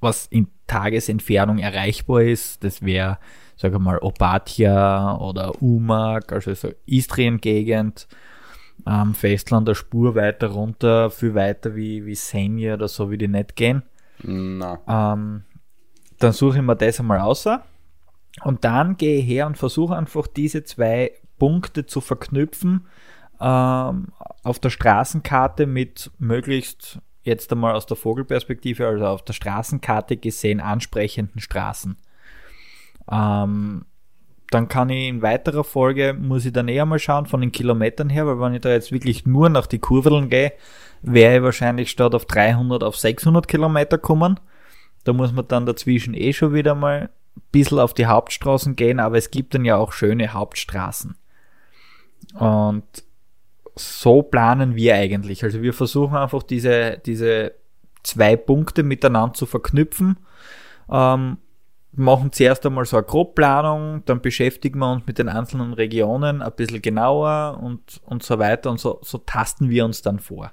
[0.04, 2.64] was in Tagesentfernung erreichbar ist.
[2.64, 3.18] Das wäre,
[3.56, 8.08] sage mal, Opatia oder Umag, also so Istrien-Gegend.
[8.86, 13.28] Am Festland der Spur weiter runter, viel weiter wie, wie Senja oder so, wie die
[13.28, 13.84] nicht gehen.
[14.88, 15.44] Ähm,
[16.20, 17.48] dann suche ich mir das einmal aus.
[18.44, 22.88] Und dann gehe ich her und versuche einfach diese zwei Punkte zu verknüpfen
[23.40, 24.08] ähm,
[24.44, 30.60] auf der Straßenkarte mit möglichst jetzt einmal aus der Vogelperspektive, also auf der Straßenkarte gesehen,
[30.60, 31.98] ansprechenden Straßen.
[33.12, 33.86] Ähm,
[34.54, 38.10] dann kann ich in weiterer Folge, muss ich dann eher mal schauen von den Kilometern
[38.10, 40.54] her, weil wenn ich da jetzt wirklich nur nach die Kurveln gehe,
[41.02, 44.40] wäre ich wahrscheinlich statt auf 300 auf 600 Kilometer kommen.
[45.04, 49.00] Da muss man dann dazwischen eh schon wieder mal ein bisschen auf die Hauptstraßen gehen,
[49.00, 51.16] aber es gibt dann ja auch schöne Hauptstraßen.
[52.36, 52.84] Und
[53.76, 55.44] so planen wir eigentlich.
[55.44, 57.54] Also wir versuchen einfach diese, diese
[58.04, 60.18] zwei Punkte miteinander zu verknüpfen.
[60.90, 61.38] Ähm,
[61.96, 66.52] machen zuerst einmal so eine Grobplanung, dann beschäftigen wir uns mit den einzelnen Regionen ein
[66.56, 70.52] bisschen genauer und, und so weiter und so, so tasten wir uns dann vor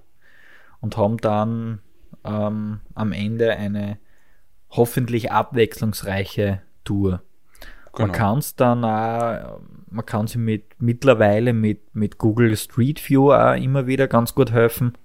[0.81, 1.81] und haben dann
[2.25, 3.99] ähm, am Ende eine
[4.71, 7.23] hoffentlich abwechslungsreiche Tour.
[7.93, 8.07] Genau.
[8.07, 13.33] Man kann es dann auch man kann sich mit, mittlerweile mit, mit Google Street View
[13.33, 14.97] auch immer wieder ganz gut helfen.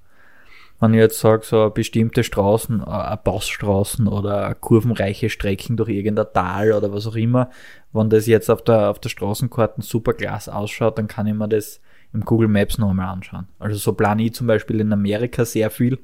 [0.80, 6.74] Wenn ich jetzt sage, so bestimmte Straßen, äh, Passstraßen oder kurvenreiche Strecken durch irgendein Tal
[6.74, 7.50] oder was auch immer,
[7.94, 11.48] wenn das jetzt auf der, auf der Straßenkarte super klasse ausschaut, dann kann ich mir
[11.48, 11.80] das
[12.14, 13.48] im Google Maps nochmal anschauen.
[13.60, 16.00] Also so plane ich zum Beispiel in Amerika sehr viel,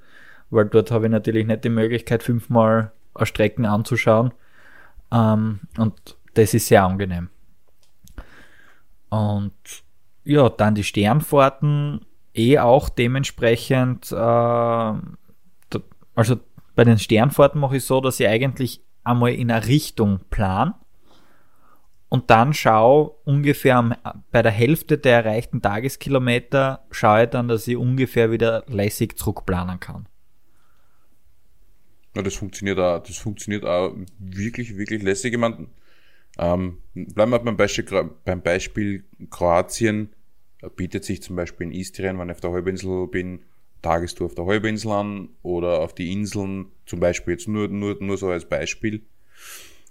[0.50, 2.92] weil dort habe ich natürlich nicht die Möglichkeit, fünfmal
[3.24, 4.34] Strecken anzuschauen.
[5.12, 7.30] Ähm, und das ist sehr angenehm.
[9.10, 9.54] Und
[10.24, 15.02] ja, dann die Sternfahrten eh auch dementsprechend, äh, also
[16.76, 20.76] bei den Sternfahrten mache ich so, dass ich eigentlich einmal in eine Richtung plan
[22.12, 23.98] und dann schaue ungefähr
[24.32, 29.80] bei der Hälfte der erreichten Tageskilometer schaue ich dann, dass ich ungefähr wieder lässig zurückplanen
[29.80, 30.10] kann.
[32.14, 35.32] Ja, das funktioniert auch, das funktioniert auch wirklich, wirklich lässig.
[35.32, 35.68] Ich meine,
[36.38, 40.10] ähm, bleiben wir beim Beispiel, beim Beispiel Kroatien.
[40.76, 43.42] Bietet sich zum Beispiel in Istrien, wenn ich auf der Halbinsel bin,
[43.82, 48.18] Tagestour auf der Halbinsel an oder auf die Inseln, zum Beispiel jetzt nur, nur, nur
[48.18, 49.02] so als Beispiel.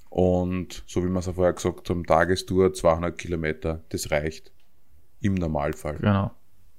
[0.09, 4.53] Und so wie wir es ja vorher gesagt haben, Tagestour 200 Kilometer, das reicht.
[5.21, 5.97] Im Normalfall.
[6.01, 6.31] Genau,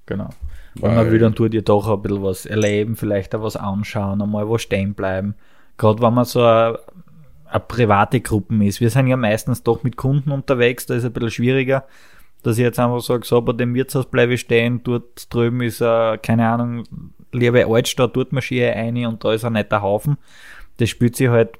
[0.06, 0.30] genau.
[0.74, 4.20] Weil man will dann tut ihr doch ein bisschen was erleben, vielleicht auch was anschauen,
[4.20, 5.34] einmal wo stehen bleiben.
[5.76, 6.78] Gerade wenn man so eine
[7.52, 8.80] eine private Gruppen ist.
[8.80, 11.86] Wir sind ja meistens doch mit Kunden unterwegs, da ist es ein bisschen schwieriger,
[12.42, 15.80] dass ich jetzt einfach sage, so bei dem Wirtshaus bleibe ich stehen, dort drüben ist,
[15.80, 16.84] äh, keine Ahnung,
[17.32, 20.18] liebe Altstadt, dort marschiere ich ein und da ist ein netter Haufen.
[20.78, 21.58] Das spielt sich halt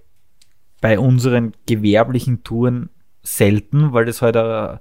[0.81, 2.91] bei unseren gewerblichen Touren
[3.23, 4.81] selten, weil das halt ein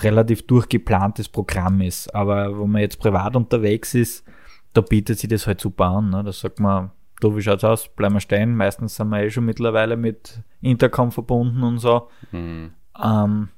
[0.00, 2.14] relativ durchgeplantes Programm ist.
[2.14, 4.24] Aber wo man jetzt privat unterwegs ist,
[4.72, 6.10] da bietet sich das halt super an.
[6.10, 6.24] Ne?
[6.24, 7.88] Da sagt man, du, wie schaut's aus?
[7.88, 8.56] Bleiben wir stehen.
[8.56, 12.08] Meistens sind wir eh schon mittlerweile mit Intercom verbunden und so.
[12.32, 12.72] Mhm.
[13.02, 13.48] Ähm,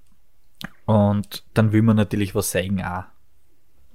[0.90, 3.04] und dann will man natürlich was sagen auch.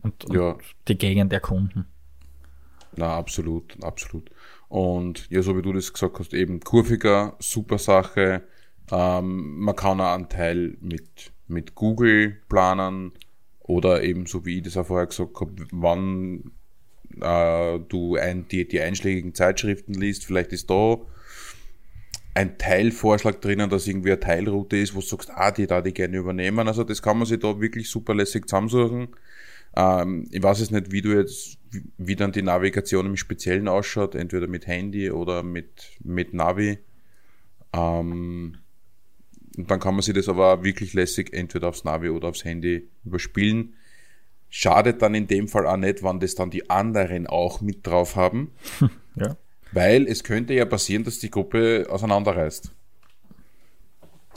[0.01, 0.58] Und, und ja.
[0.88, 1.88] die Gegend erkunden.
[2.95, 4.29] Na, absolut, absolut.
[4.69, 8.43] Und ja, so wie du das gesagt hast, eben kurviger, super Sache.
[8.89, 13.12] Ähm, man kann auch einen Teil mit, mit Google planen
[13.60, 16.51] oder eben so wie ich das auch vorher gesagt habe, wann
[17.19, 20.97] äh, du ein, die, die einschlägigen Zeitschriften liest, vielleicht ist da
[22.36, 25.93] ein Teilvorschlag drinnen, dass irgendwie eine Teilroute ist, wo du sagst, ah, die da die
[25.93, 26.67] gerne übernehmen.
[26.67, 29.08] Also das kann man sich da wirklich super lässig zusammensuchen.
[29.76, 31.58] Ähm, ich weiß es nicht, wie du jetzt,
[31.98, 36.78] wie dann die Navigation im Speziellen ausschaut, entweder mit Handy oder mit, mit Navi.
[37.71, 38.58] Ähm,
[39.58, 42.89] und dann kann man sich das aber wirklich lässig entweder aufs Navi oder aufs Handy
[43.06, 43.76] überspielen.
[44.50, 48.17] Schadet dann in dem Fall auch nicht, wann das dann die anderen auch mit drauf
[48.17, 48.52] haben.
[49.17, 49.38] Ja.
[49.75, 52.71] Weil es könnte ja passieren, dass die Gruppe auseinanderreißt.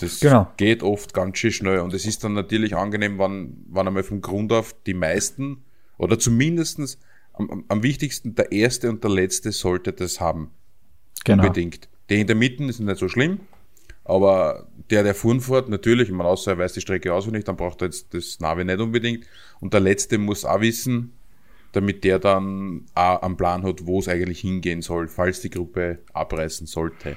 [0.00, 0.48] Das genau.
[0.56, 1.78] geht oft ganz schön schnell.
[1.78, 5.62] Und es ist dann natürlich angenehm, wenn, wenn einmal vom Grund auf die meisten
[5.96, 6.98] oder zumindestens
[7.34, 10.50] am, am wichtigsten der erste und der letzte sollte das haben.
[11.24, 11.44] Genau.
[11.44, 11.88] Unbedingt.
[12.10, 13.40] Die in der Mitte ist nicht so schlimm,
[14.04, 17.82] aber der, der fuhren fährt, natürlich, man außer er weiß die Strecke auswendig, dann braucht
[17.82, 19.26] er jetzt das Navi nicht unbedingt.
[19.60, 21.12] Und der letzte muss auch wissen,
[21.72, 25.98] damit der dann auch am Plan hat, wo es eigentlich hingehen soll, falls die Gruppe
[26.12, 27.16] abreißen sollte.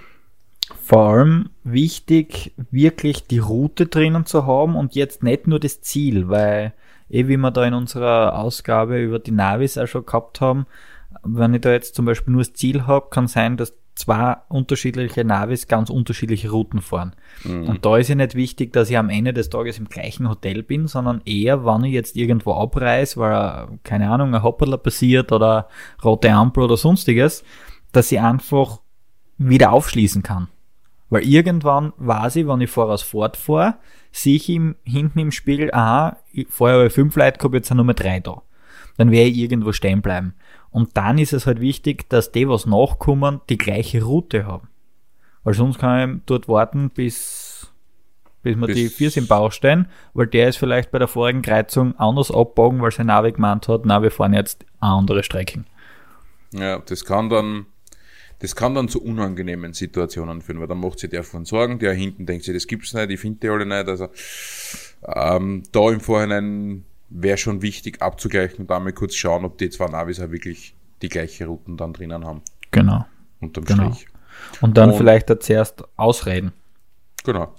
[0.84, 6.30] Vor allem wichtig, wirklich die Route drinnen zu haben und jetzt nicht nur das Ziel,
[6.30, 6.74] weil,
[7.10, 10.66] eh wie wir da in unserer Ausgabe über die Navis auch schon gehabt haben,
[11.24, 15.24] wenn ich da jetzt zum Beispiel nur das Ziel habe, kann sein, dass zwei unterschiedliche
[15.26, 17.16] Navis ganz unterschiedliche Routen fahren.
[17.44, 17.68] Mhm.
[17.68, 20.64] Und da ist ja nicht wichtig, dass ich am Ende des Tages im gleichen Hotel
[20.64, 25.68] bin, sondern eher, wann ich jetzt irgendwo abreise, weil, keine Ahnung, ein Hopperler passiert oder
[26.04, 27.44] rote Ampel oder sonstiges,
[27.92, 28.80] dass ich einfach
[29.38, 30.48] wieder aufschließen kann.
[31.10, 33.76] Weil irgendwann weiß ich, wenn ich voraus fortfahre,
[34.12, 36.18] sehe ich ihm hinten im Spiegel, aha,
[36.50, 38.42] vorher habe ich fünf Leute gehabt, jetzt sind nur mehr drei da.
[38.98, 40.36] Dann werde ich irgendwo stehen bleiben.
[40.72, 44.70] Und dann ist es halt wichtig, dass die, was nachkommen, die gleiche Route haben.
[45.44, 47.72] Weil sonst kann ich dort warten, bis,
[48.42, 51.42] bis wir bis die Viers im Bauch stehen, weil der ist vielleicht bei der vorigen
[51.42, 55.66] Kreuzung anders abbogen, weil sein Navi gemeint hat, na, wir fahren jetzt eine andere Strecke.
[56.54, 57.66] Ja, das kann dann,
[58.40, 61.94] das kann dann zu unangenehmen Situationen führen, weil dann macht sich der von Sorgen, der
[61.94, 64.10] hinten denkt sich, das gibt's nicht, ich finde die alle nicht, also,
[65.06, 69.88] ähm, da im Vorhinein wäre schon wichtig abzugleichen und einmal kurz schauen, ob die zwei
[69.88, 72.42] Navis auch wirklich die gleiche Routen dann drinnen haben.
[72.72, 73.06] Genau.
[73.40, 73.92] Unterm genau.
[73.92, 74.08] Strich.
[74.62, 76.54] Und dann und, vielleicht da zuerst ausreden.
[77.24, 77.54] Genau.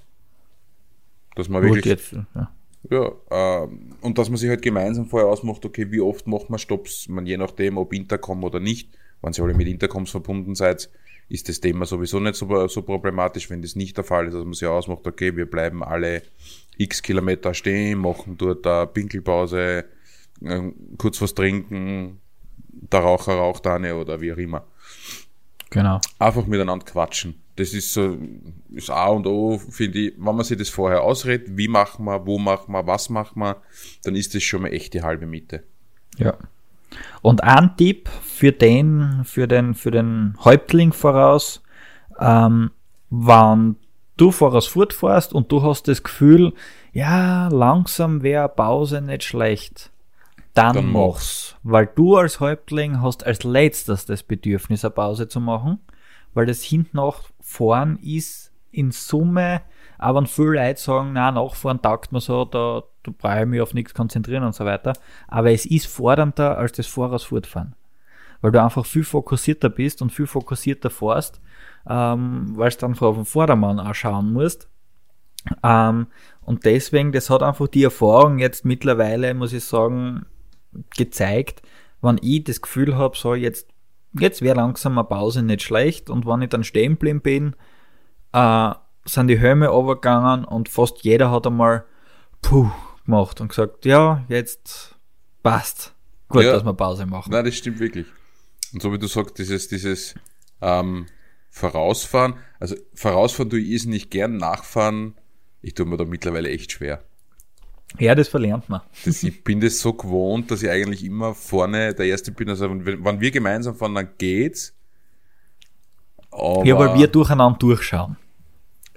[1.35, 1.85] Dass man wirklich.
[1.85, 2.51] Jetzt, ja.
[2.91, 3.69] Ja, äh,
[4.01, 7.27] und dass man sich halt gemeinsam vorher ausmacht, okay, wie oft macht man Stops, man
[7.27, 10.91] je nachdem, ob Intercom oder nicht, wenn sie alle mit Intercoms verbunden seid,
[11.29, 14.45] ist das Thema sowieso nicht so, so problematisch, wenn das nicht der Fall ist, dass
[14.45, 16.23] man sich ausmacht, okay, wir bleiben alle
[16.83, 19.85] x Kilometer stehen, machen dort eine Pinkelpause,
[20.43, 20.61] äh,
[20.99, 22.21] kurz was trinken,
[22.69, 24.65] der Raucher raucht eine oder wie auch immer.
[25.71, 26.01] Genau.
[26.19, 27.35] Einfach miteinander quatschen.
[27.57, 28.19] Das ist so,
[28.71, 32.27] ist A und O, finde ich, wenn man sich das vorher ausredet, wie machen wir,
[32.27, 33.57] wo machen wir, was machen wir,
[34.05, 35.63] dann ist das schon mal echt die halbe Miete.
[36.17, 36.35] Ja.
[37.21, 41.63] Und ein Tipp für den, für den, für den Häuptling voraus,
[42.19, 42.71] ähm,
[43.11, 43.77] wann
[44.17, 46.53] du voraus fortfährst und du hast das Gefühl,
[46.93, 49.91] ja, langsam wäre Pause nicht schlecht,
[50.55, 51.57] dann, dann mach's.
[51.63, 55.79] Weil du als Häuptling hast als letztes das Bedürfnis, eine Pause zu machen,
[56.35, 59.63] weil das hinten nach vorn ist in Summe,
[60.03, 63.61] aber wenn viele Leute sagen, na, nachfahren taugt mir so, da, da brauche ich mich
[63.61, 64.95] auf nichts konzentrieren und so weiter.
[65.29, 67.77] Aber es ist fordernder als das Voraus fortfahren.
[68.41, 71.41] Weil du einfach viel fokussierter bist und viel fokussierter fährst
[71.89, 74.69] ähm, weil du dann auf den Vordermann auch schauen musst.
[75.63, 76.07] Ähm,
[76.41, 80.27] und deswegen, das hat einfach die Erfahrung jetzt mittlerweile, muss ich sagen,
[80.97, 81.63] gezeigt,
[82.01, 83.69] wenn ich das Gefühl habe, so jetzt,
[84.19, 87.57] jetzt wäre langsam eine Pause nicht schlecht und wenn ich dann stehen geblieben bin,
[88.33, 91.85] äh, sind die Helme overgegangen und fast jeder hat einmal
[92.41, 92.71] puh
[93.05, 94.97] gemacht und gesagt, ja, jetzt
[95.43, 95.95] passt.
[96.29, 97.31] Gut, ja, dass wir Pause machen.
[97.31, 98.07] Nein, das stimmt wirklich.
[98.73, 100.15] Und so wie du sagst, dieses, dieses
[100.61, 101.07] ähm,
[101.53, 102.35] vorausfahren.
[102.59, 105.15] Also vorausfahren tue ich es nicht gern, nachfahren,
[105.61, 107.05] ich tue mir da mittlerweile echt schwer.
[107.99, 108.81] Ja, das verlernt man.
[109.05, 112.49] Das, ich bin das so gewohnt, dass ich eigentlich immer vorne der Erste bin.
[112.49, 114.75] Also wenn, wenn wir gemeinsam fahren, dann geht's.
[116.31, 118.17] Aber, ja, weil wir durcheinander durchschauen.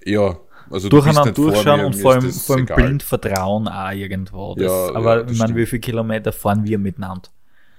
[0.06, 0.38] Ja,
[0.70, 4.56] also durcheinander durchschauen und vor allem, vor allem blind vertrauen auch irgendwo.
[4.56, 7.30] Das, ja, aber ja, ich meine, wie viele Kilometer fahren wir miteinander?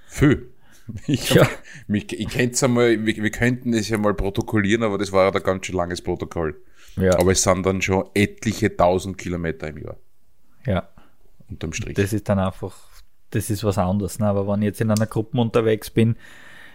[0.07, 0.51] Viel.
[1.07, 1.47] Ich, ja.
[1.87, 5.31] mich, ich könnte einmal, wir, wir könnten es ja mal protokollieren, aber das war ja
[5.31, 6.61] ein ganz schön langes Protokoll.
[6.95, 7.17] Ja.
[7.19, 9.97] Aber es sind dann schon etliche tausend Kilometer im Jahr.
[10.65, 10.87] Ja.
[11.49, 11.95] Unterm Strich.
[11.95, 12.75] Das ist dann einfach,
[13.31, 14.19] das ist was anderes.
[14.19, 14.27] Ne?
[14.27, 16.15] Aber wenn ich jetzt in einer Gruppe unterwegs bin,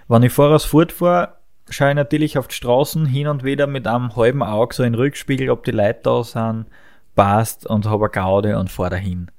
[0.09, 1.37] wenn ich voraus fortfahre,
[1.68, 4.92] schaue ich natürlich auf die Straßen hin und wieder mit einem halben Auge so in
[4.92, 6.66] den Rückspiegel, ob die Leute da sind,
[7.14, 9.31] passt und habe eine Gaude und fahre dahin.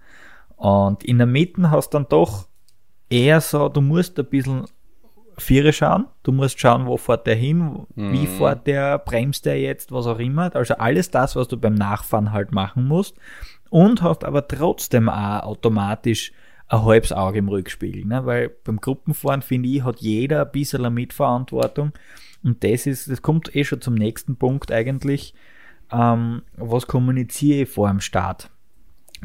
[0.56, 2.48] Und in der Mitte hast du dann doch
[3.14, 4.66] eher so, du musst ein bisschen
[5.38, 6.06] Viere schauen.
[6.24, 8.12] Du musst schauen, wo fährt der hin, mhm.
[8.12, 10.56] wie fährt der, bremst der jetzt, was auch immer.
[10.56, 13.18] Also alles das, was du beim Nachfahren halt machen musst.
[13.70, 16.32] Und hast aber trotzdem auch automatisch
[16.68, 18.06] ein halbes Auge im Rückspiegel.
[18.06, 18.26] Ne?
[18.26, 21.94] Weil beim Gruppenfahren, finde ich, hat jeder ein bisschen eine Mitverantwortung.
[22.44, 25.34] Und das ist, das kommt eh schon zum nächsten Punkt eigentlich.
[25.92, 28.52] Ähm, was kommuniziere ich vor dem Start?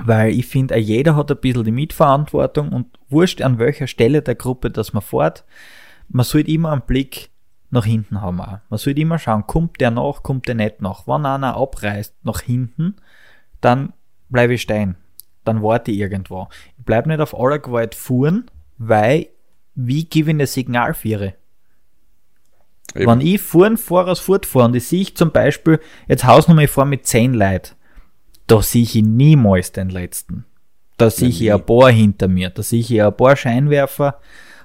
[0.04, 4.34] Weil ich finde, jeder hat ein bisschen die Mitverantwortung und wurscht an welcher Stelle der
[4.34, 5.44] Gruppe, dass man fährt,
[6.08, 7.30] man sollte immer einen Blick
[7.70, 8.40] nach hinten haben.
[8.40, 8.58] Auch.
[8.68, 11.06] Man sollte immer schauen, kommt der nach, kommt der nicht nach.
[11.06, 12.96] Wenn einer abreißt nach hinten,
[13.60, 13.92] dann
[14.28, 14.96] bleibe ich stehen.
[15.44, 16.48] Dann warte ich irgendwo.
[16.78, 19.28] Ich bleibe nicht auf aller Gewalt fuhren, weil
[19.74, 21.34] wie gebe ich ein Signal für
[22.94, 26.84] Wenn ich fuhren voraus fortfahre und ich sehe ich zum Beispiel, jetzt Hausnummer ich vor
[26.84, 27.74] mit 10 Leuten,
[28.48, 30.44] da sehe ich niemals den letzten.
[30.96, 34.18] Da sehe ich ein paar hinter mir, da sehe ich ein paar Scheinwerfer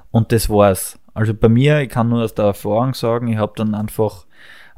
[0.10, 1.00] und das war's.
[1.14, 4.26] Also bei mir, ich kann nur aus der Erfahrung sagen, ich habe dann einfach,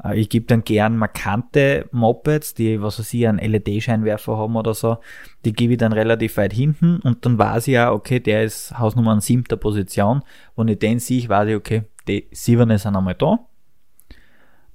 [0.03, 4.73] äh, ich gebe dann gern markante Mopeds, die, was weiß ich, einen LED-Scheinwerfer haben oder
[4.73, 4.97] so,
[5.45, 8.77] die gebe ich dann relativ weit hinten und dann weiß ich ja, okay, der ist
[8.77, 10.23] Hausnummer an siebter Position.
[10.57, 13.39] Wenn ich den sehe, weiß ich, okay, die sieben sind einmal da.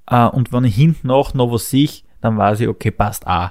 [0.07, 1.91] Äh, und wenn ich hinten noch noch was sehe,
[2.23, 3.51] dann weiß ich, okay, passt auch.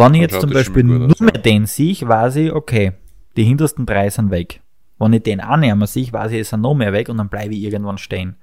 [0.00, 2.92] Wenn ich jetzt zum Beispiel nur mehr den sehe, weiß ich, okay,
[3.36, 4.60] die hintersten drei sind weg.
[4.98, 7.54] Wenn ich den annehme sich, weiß ich, es sind noch mehr weg und dann bleibe
[7.54, 8.36] ich irgendwann stehen.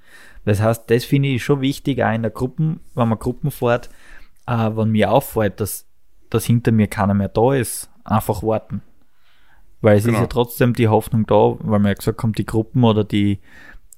[0.46, 3.90] Das heißt, das finde ich schon wichtig, auch in der Gruppen, wenn man Gruppen fährt,
[4.48, 5.86] äh, wenn mir auffällt, dass,
[6.30, 8.82] dass hinter mir keiner mehr da ist, einfach warten.
[9.82, 10.18] Weil es genau.
[10.18, 13.40] ist ja trotzdem die Hoffnung da, weil man ja gesagt haben, die Gruppen oder die,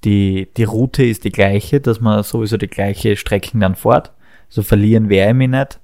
[0.04, 4.12] die, die Route ist die gleiche, dass man sowieso die gleiche Strecken dann fährt.
[4.50, 5.80] So verlieren wäre ich mich nicht.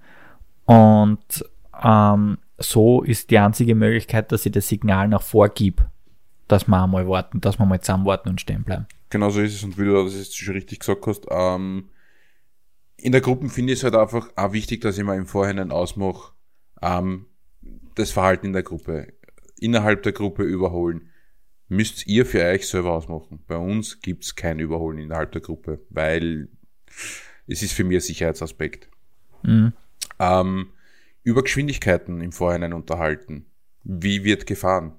[0.65, 1.45] Und
[1.83, 5.85] ähm, so ist die einzige Möglichkeit, dass ich das Signal nach vorgib
[6.47, 8.87] dass wir einmal warten, dass wir mal zusammen warten und stehen bleiben.
[9.09, 11.89] Genau so ist es und wie du das jetzt schon richtig gesagt hast, ähm,
[12.97, 15.71] in der Gruppe finde ich es halt einfach auch wichtig, dass ich mal im Vorhinein
[15.71, 16.33] ausmache,
[16.81, 17.27] ähm,
[17.95, 19.13] das Verhalten in der Gruppe,
[19.59, 21.09] innerhalb der Gruppe überholen.
[21.67, 23.43] Müsst ihr für euch selber ausmachen.
[23.47, 26.47] Bei uns gibt's kein Überholen innerhalb der Gruppe, weil
[27.47, 28.89] es ist für mich ein Sicherheitsaspekt.
[29.41, 29.73] Mhm.
[30.19, 30.69] Ähm,
[31.25, 33.47] über Geschwindigkeiten im Vorhinein unterhalten.
[33.83, 34.93] Wie wird gefahren?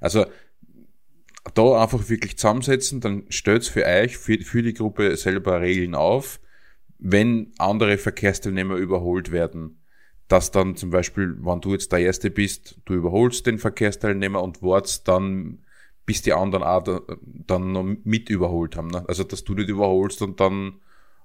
[0.00, 0.24] Also
[1.54, 6.40] da einfach wirklich zusammensetzen, dann stellt für euch, für, für die Gruppe selber Regeln auf,
[6.98, 9.82] wenn andere Verkehrsteilnehmer überholt werden,
[10.28, 14.62] dass dann zum Beispiel, wenn du jetzt der Erste bist, du überholst den Verkehrsteilnehmer und
[14.62, 15.64] wartest dann,
[16.06, 18.88] bis die anderen auch da, dann noch mit überholt haben.
[18.88, 19.04] Ne?
[19.08, 20.80] Also, dass du nicht überholst und dann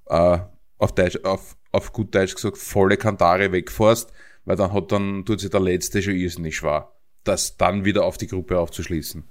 [0.07, 0.39] äh,
[0.79, 4.11] auf, Deutsch, auf, auf gut Deutsch gesagt volle Kantare wegfährst,
[4.47, 6.89] weil dann hat dann, tut sich der Letzte schon irrsinnig schwer,
[7.25, 9.25] das dann wieder auf die Gruppe aufzuschließen.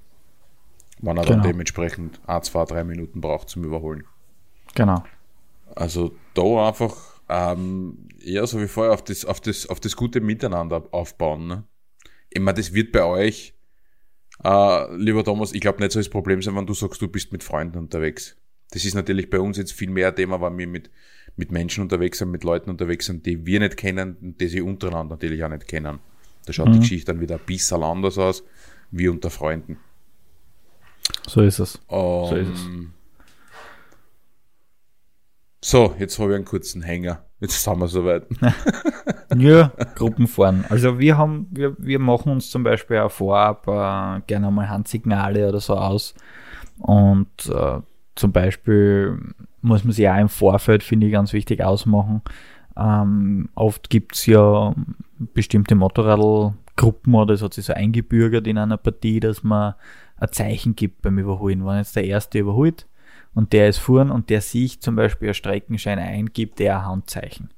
[1.00, 1.36] Wann er genau.
[1.36, 4.04] dann dementsprechend ein, zwei, drei Minuten braucht zum Überholen.
[4.74, 5.02] Genau.
[5.74, 6.94] Also da einfach
[7.30, 11.46] ähm, eher so wie vorher auf das, auf das, auf das gute Miteinander aufbauen.
[11.46, 11.64] Ne?
[12.28, 13.54] Ich meine, das wird bei euch,
[14.44, 17.32] äh, lieber Thomas, ich glaube nicht so das Problem sein, wenn du sagst, du bist
[17.32, 18.36] mit Freunden unterwegs.
[18.70, 20.90] Das ist natürlich bei uns jetzt viel mehr ein Thema, wenn wir mit,
[21.36, 24.62] mit Menschen unterwegs sind, mit Leuten unterwegs sind, die wir nicht kennen und die sie
[24.62, 25.98] untereinander natürlich auch nicht kennen.
[26.46, 26.72] Da schaut mhm.
[26.74, 28.42] die Geschichte dann wieder ein bisschen anders aus,
[28.90, 29.78] wie unter Freunden.
[31.26, 31.76] So ist es.
[31.88, 32.60] Um, so ist es.
[35.62, 37.24] So, jetzt habe ich einen kurzen Hänger.
[37.40, 38.26] Jetzt sind wir soweit.
[39.36, 40.64] ja, Gruppenfahren.
[40.68, 45.48] Also wir haben, wir, wir machen uns zum Beispiel auch vorab äh, gerne mal Handsignale
[45.48, 46.14] oder so aus.
[46.78, 47.80] Und äh,
[48.14, 49.18] zum Beispiel
[49.66, 52.22] muss man sich auch im Vorfeld, finde ich, ganz wichtig ausmachen.
[52.76, 54.74] Ähm, oft gibt es ja
[55.34, 59.74] bestimmte Motorradgruppen oder es hat sich so eingebürgert in einer Partie, dass man
[60.18, 61.64] ein Zeichen gibt beim Überholen.
[61.66, 62.86] Wenn jetzt der Erste überholt
[63.34, 67.50] und der ist vorn und der sich zum Beispiel einen Streckenschein eingibt, der ein Handzeichen.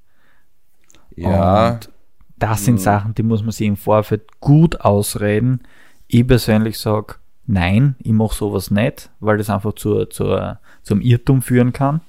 [1.16, 1.72] Ja.
[1.72, 1.90] Und
[2.38, 2.78] das sind Mhm.
[2.78, 5.62] Sachen, die muss man sich im Vorfeld gut ausreden.
[6.06, 7.16] Ich persönlich sage,
[7.48, 12.00] nein, ich mache sowas nicht, weil das einfach zur, zur, zum Irrtum führen kann.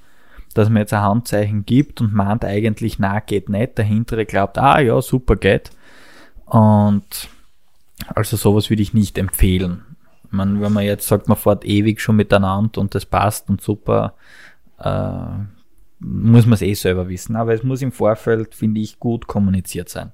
[0.54, 3.78] Dass man jetzt ein Handzeichen gibt und meint eigentlich, na, geht nicht.
[3.78, 5.72] Der hintere glaubt, ah ja, super, geht.
[6.46, 7.30] Und
[8.08, 9.84] also sowas würde ich nicht empfehlen.
[10.32, 14.16] Man, wenn man jetzt sagt, man fährt ewig schon miteinander und das passt und super,
[14.80, 15.24] äh,
[16.00, 17.36] muss man es eh selber wissen.
[17.36, 20.12] Aber es muss im Vorfeld, finde ich, gut kommuniziert sein.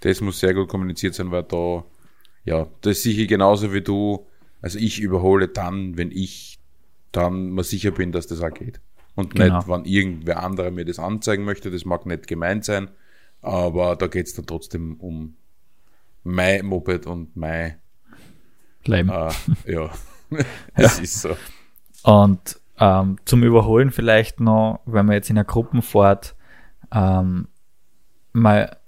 [0.00, 1.84] Das muss sehr gut kommuniziert sein, weil da,
[2.44, 4.26] ja, das sehe ich genauso wie du.
[4.64, 6.58] Also ich überhole dann, wenn ich
[7.12, 8.80] dann mal sicher bin, dass das auch geht.
[9.14, 9.58] Und Genau.
[9.58, 12.88] nicht, wenn irgendwer andere mir das anzeigen möchte, das mag nicht gemeint sein,
[13.42, 15.36] aber da geht es dann trotzdem um
[16.22, 17.74] mein Moped und mein,
[18.84, 19.10] Bleiben.
[19.10, 19.30] äh,
[19.70, 19.90] ja,
[20.74, 21.36] das ist so.
[22.02, 26.36] Und ähm, zum Überholen vielleicht noch, wenn man jetzt in einer Gruppe fährt,
[26.90, 27.48] ähm,
[28.32, 28.78] mal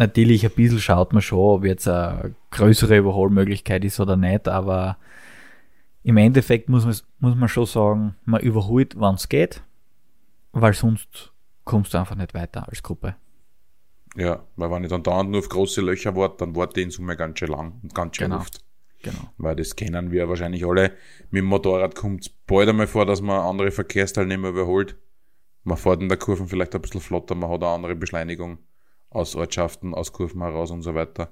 [0.00, 4.96] natürlich ein bisschen schaut man schon, ob jetzt eine größere Überholmöglichkeit ist oder nicht, aber
[6.02, 9.62] im Endeffekt muss man, muss man schon sagen, man überholt, wann es geht,
[10.52, 11.32] weil sonst
[11.64, 13.14] kommst du einfach nicht weiter als Gruppe.
[14.16, 16.90] Ja, weil wenn ich dann dauernd nur auf große Löcher warte, dann warte ich in
[16.90, 18.40] Summe ganz schön lang und ganz schön Genau.
[18.40, 18.64] oft.
[19.02, 19.32] Genau.
[19.36, 20.92] Weil das kennen wir wahrscheinlich alle.
[21.30, 24.96] Mit dem Motorrad kommt es bald einmal vor, dass man andere Verkehrsteilnehmer überholt.
[25.62, 28.58] Man fährt in der Kurve vielleicht ein bisschen flotter, man hat eine andere Beschleunigung
[29.10, 31.30] aus Ortschaften, aus Kurven heraus und so weiter.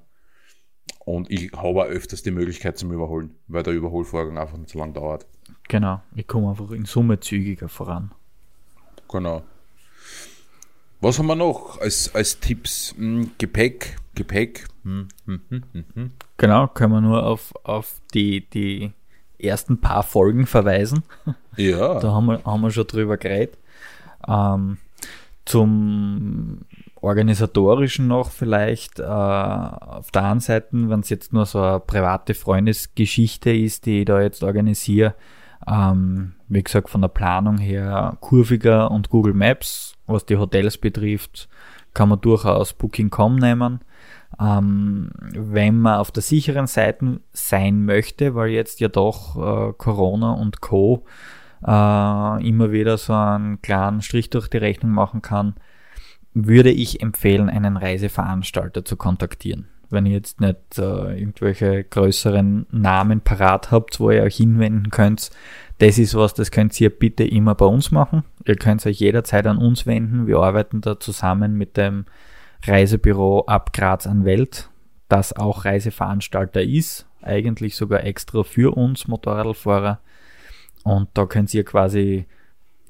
[1.05, 4.79] Und ich habe auch öfters die Möglichkeit zum Überholen, weil der Überholvorgang einfach nicht so
[4.79, 5.25] lang dauert.
[5.67, 6.01] Genau.
[6.15, 8.11] Ich komme einfach in Summe zügiger voran.
[9.09, 9.43] Genau.
[11.01, 12.93] Was haben wir noch als, als Tipps?
[12.97, 14.67] Hm, Gepäck, Gepäck.
[14.83, 16.11] Hm, hm.
[16.37, 18.91] Genau, können wir nur auf, auf die, die
[19.39, 21.03] ersten paar Folgen verweisen.
[21.55, 23.57] Ja, Da haben wir, haben wir schon drüber geredet.
[24.27, 24.77] Ähm,
[25.45, 26.59] zum
[27.01, 32.33] organisatorischen noch vielleicht äh, auf der einen Seite, wenn es jetzt nur so eine private
[32.33, 35.15] Freundesgeschichte ist, die ich da jetzt organisiere,
[35.67, 41.47] ähm, wie gesagt, von der Planung her kurviger und Google Maps, was die Hotels betrifft,
[41.93, 43.81] kann man durchaus Booking.com nehmen.
[44.39, 50.33] Ähm, wenn man auf der sicheren Seite sein möchte, weil jetzt ja doch äh, Corona
[50.33, 51.05] und Co.
[51.65, 55.55] Äh, immer wieder so einen klaren Strich durch die Rechnung machen kann,
[56.33, 59.67] würde ich empfehlen, einen Reiseveranstalter zu kontaktieren.
[59.89, 65.31] Wenn ihr jetzt nicht äh, irgendwelche größeren Namen parat habt, wo ihr euch hinwenden könnt,
[65.79, 68.23] das ist was, das könnt ihr bitte immer bei uns machen.
[68.45, 70.27] Ihr könnt euch jederzeit an uns wenden.
[70.27, 72.05] Wir arbeiten da zusammen mit dem
[72.65, 74.69] Reisebüro ab Graz an Welt,
[75.07, 79.99] das auch Reiseveranstalter ist, eigentlich sogar extra für uns Motorradfahrer.
[80.83, 82.27] Und da könnt ihr quasi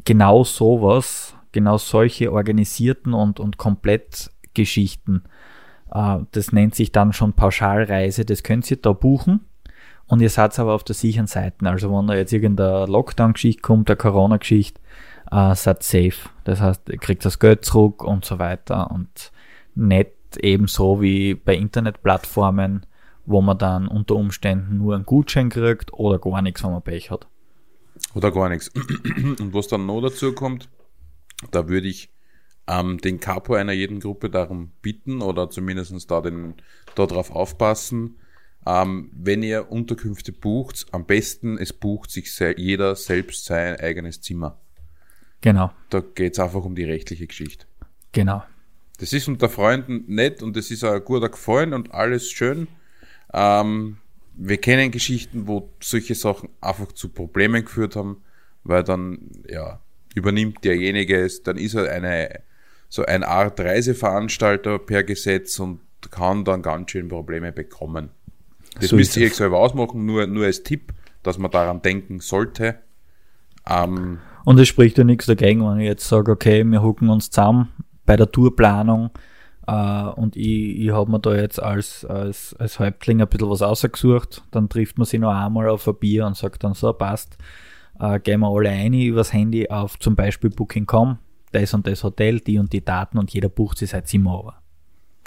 [0.04, 5.24] genau sowas, genau solche organisierten und, und Komplettgeschichten,
[5.92, 9.42] äh, das nennt sich dann schon Pauschalreise, das könnt ihr da buchen.
[10.08, 11.70] Und ihr seid aber auf der sicheren Seite.
[11.70, 14.82] Also wenn da jetzt irgendeine Lockdown-Geschichte kommt, eine Corona-Geschichte,
[15.32, 16.30] äh, seid safe.
[16.46, 18.90] Das heißt, ihr kriegt das Geld zurück und so weiter.
[18.90, 19.32] Und
[19.76, 20.10] nicht
[20.42, 22.88] eben so wie bei Internetplattformen,
[23.26, 27.12] wo man dann unter Umständen nur einen Gutschein kriegt oder gar nichts, wenn man Pech
[27.12, 27.28] hat.
[28.16, 28.70] Oder gar nichts.
[29.40, 30.70] Und was dann noch dazu kommt,
[31.52, 32.10] da würde ich
[32.68, 36.56] ähm, den Capo einer jeden Gruppe darum bitten oder zumindest da den,
[36.96, 38.18] darauf aufpassen,
[38.66, 44.22] ähm, wenn ihr Unterkünfte bucht, am besten es bucht sich se jeder selbst sein eigenes
[44.22, 44.60] Zimmer.
[45.42, 47.66] Genau, Da geht es einfach um die rechtliche Geschichte.
[48.12, 48.44] genau.
[48.98, 52.68] Das ist unter Freunden nett und das ist ein guter Gefallen und alles schön.
[53.32, 53.98] Ähm,
[54.36, 58.22] wir kennen Geschichten, wo solche Sachen einfach zu Problemen geführt haben,
[58.66, 59.80] weil dann, ja,
[60.20, 62.42] übernimmt derjenige es, dann ist er eine,
[62.90, 65.80] so eine Art Reiseveranstalter per Gesetz und
[66.12, 68.10] kann dann ganz schön Probleme bekommen.
[68.76, 70.94] Das So müsst ihr euch selber ausmachen, nur, nur als Tipp,
[71.24, 72.76] dass man daran denken sollte.
[73.68, 77.30] Ähm, Und es spricht ja nichts dagegen, wenn ich jetzt sage, okay, wir hucken uns
[77.30, 77.70] zusammen
[78.06, 79.12] bei der Tourplanung
[79.68, 83.62] äh, und ich, ich habe mir da jetzt als, als, als Häuptling ein bisschen was
[83.62, 87.38] ausgesucht, dann trifft man sich noch einmal auf ein Bier und sagt dann so, passt,
[88.00, 91.20] äh, gehen wir alle ein übers Handy auf zum Beispiel Booking.com,
[91.52, 94.62] das und das Hotel, die und die Daten und jeder bucht sich sein Zimmer over.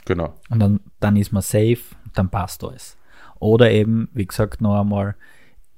[0.05, 0.35] genau.
[0.51, 1.81] Und dann, dann ist man safe,
[2.15, 2.97] dann passt alles.
[3.39, 5.17] Oder eben, wie gesagt, noch einmal,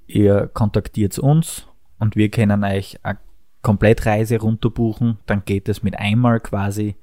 [0.07, 1.67] ihr kontaktiert uns
[1.99, 3.19] und wir können euch eine
[3.63, 6.97] Komplettreise runterbuchen, dann geht es mit einmal quasi.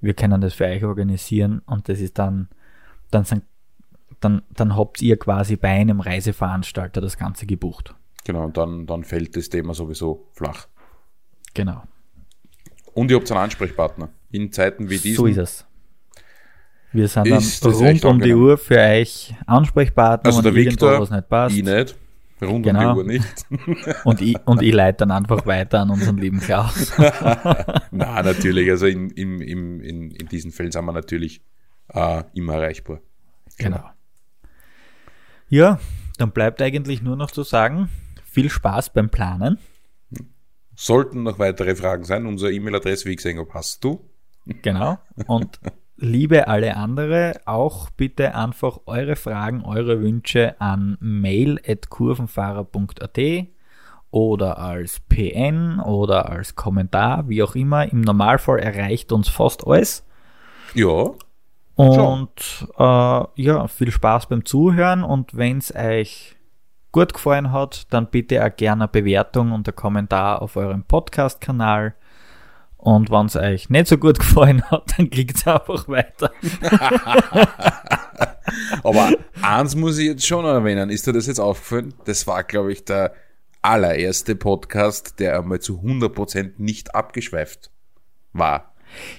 [0.00, 2.48] Wir können das für euch organisieren und das ist dann,
[3.10, 3.42] dann, sind,
[4.20, 7.94] dann, dann habt ihr quasi bei einem Reiseveranstalter das Ganze gebucht.
[8.26, 10.66] Genau, und dann, dann fällt das Thema sowieso flach.
[11.54, 11.84] Genau.
[12.92, 14.08] Und ihr habt einen Ansprechpartner.
[14.32, 15.16] In Zeiten wie diesen.
[15.16, 15.66] So ist es.
[16.90, 18.34] Wir sind dann Ist rund um die.
[18.34, 21.54] Uhr für euch Ansprechpartner Also der Victor, was nicht passt.
[21.56, 21.96] ich nicht.
[22.42, 22.90] Rund Genau.
[22.90, 23.46] um die Uhr nicht.
[24.04, 26.92] Und ich, und ich leite dann einfach weiter an unseren lieben Klaus.
[27.92, 28.68] Na, natürlich.
[28.70, 31.40] Also in, in, in, in, diesen Fällen sind wir natürlich
[31.94, 32.98] äh, immer erreichbar.
[33.56, 33.84] Genau.
[35.48, 35.78] Ja,
[36.18, 37.88] dann bleibt eigentlich nur noch zu sagen,
[38.36, 39.58] viel Spaß beim Planen.
[40.74, 44.10] Sollten noch weitere Fragen sein, unsere E-Mail-Adresse, wie habe, hast du.
[44.44, 44.98] Genau.
[45.26, 45.58] Und
[45.96, 53.18] liebe alle andere, auch bitte einfach eure Fragen, eure Wünsche an mail.kurvenfahrer.at
[54.10, 57.90] oder als PN oder als Kommentar, wie auch immer.
[57.90, 60.04] Im Normalfall erreicht uns fast alles.
[60.74, 61.14] Ja,
[61.76, 66.35] Und äh, ja, viel Spaß beim Zuhören und wenn es euch
[66.92, 71.94] gut gefallen hat, dann bitte auch gerne eine Bewertung und einen Kommentar auf eurem Podcast-Kanal.
[72.76, 76.30] Und wenn es euch nicht so gut gefallen hat, dann klickt einfach weiter.
[78.82, 79.12] aber
[79.42, 80.90] eins muss ich jetzt schon erwähnen.
[80.90, 81.94] Ist dir das jetzt aufgefallen?
[82.04, 83.12] Das war, glaube ich, der
[83.62, 87.70] allererste Podcast, der einmal zu 100% nicht abgeschweift
[88.32, 88.74] war.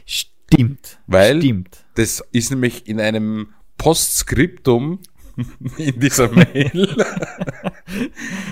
[0.06, 1.00] Stimmt.
[1.08, 1.86] Weil Stimmt.
[1.96, 5.00] das ist nämlich in einem Postskriptum
[5.78, 6.72] in dieser Mail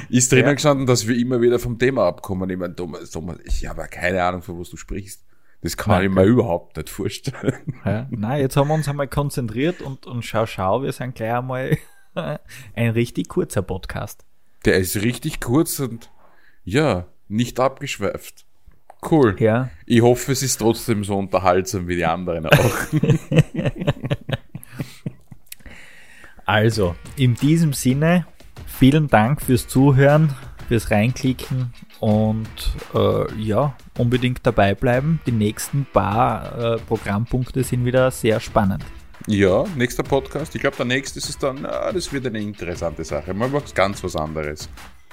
[0.10, 0.54] ist drinnen Ja.
[0.54, 2.50] gestanden, dass wir immer wieder vom Thema abkommen.
[2.50, 5.24] Ich meine, Thomas, Thomas, ich habe ja keine Ahnung, von was du sprichst.
[5.62, 7.80] Das kann Nein, ich mir überhaupt nicht vorstellen.
[7.84, 8.08] Ja.
[8.12, 11.78] Nein, jetzt haben wir uns einmal konzentriert und, und schau, schau, wir sind gleich einmal
[12.76, 14.26] ein richtig kurzer Podcast.
[14.66, 16.12] Der ist richtig kurz und
[16.64, 18.46] ja, nicht abgeschweift.
[19.10, 19.36] Cool.
[19.40, 19.70] Ja.
[19.86, 22.72] Ich hoffe, es ist trotzdem so unterhaltsam wie die anderen auch.
[26.46, 28.26] Also, in diesem Sinne,
[28.68, 30.34] vielen Dank fürs Zuhören,
[30.68, 32.48] fürs Reinklicken und
[32.94, 35.20] äh, ja, unbedingt dabei bleiben.
[35.26, 38.84] Die nächsten paar äh, Programmpunkte sind wieder sehr spannend.
[39.28, 40.54] ja, nächster Podcast.
[40.56, 43.34] Ich glaube, der nächste ist es dann, ah, das wird eine interessante Sache.
[43.34, 44.70] Mal was ganz was anderes.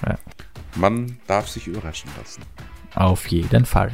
[0.07, 0.17] Ja.
[0.77, 2.43] Man darf sich überraschen lassen.
[2.95, 3.93] Auf jeden Fall.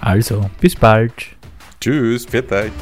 [0.00, 1.12] Also, bis bald.
[1.80, 2.72] Tschüss, pfiat euch.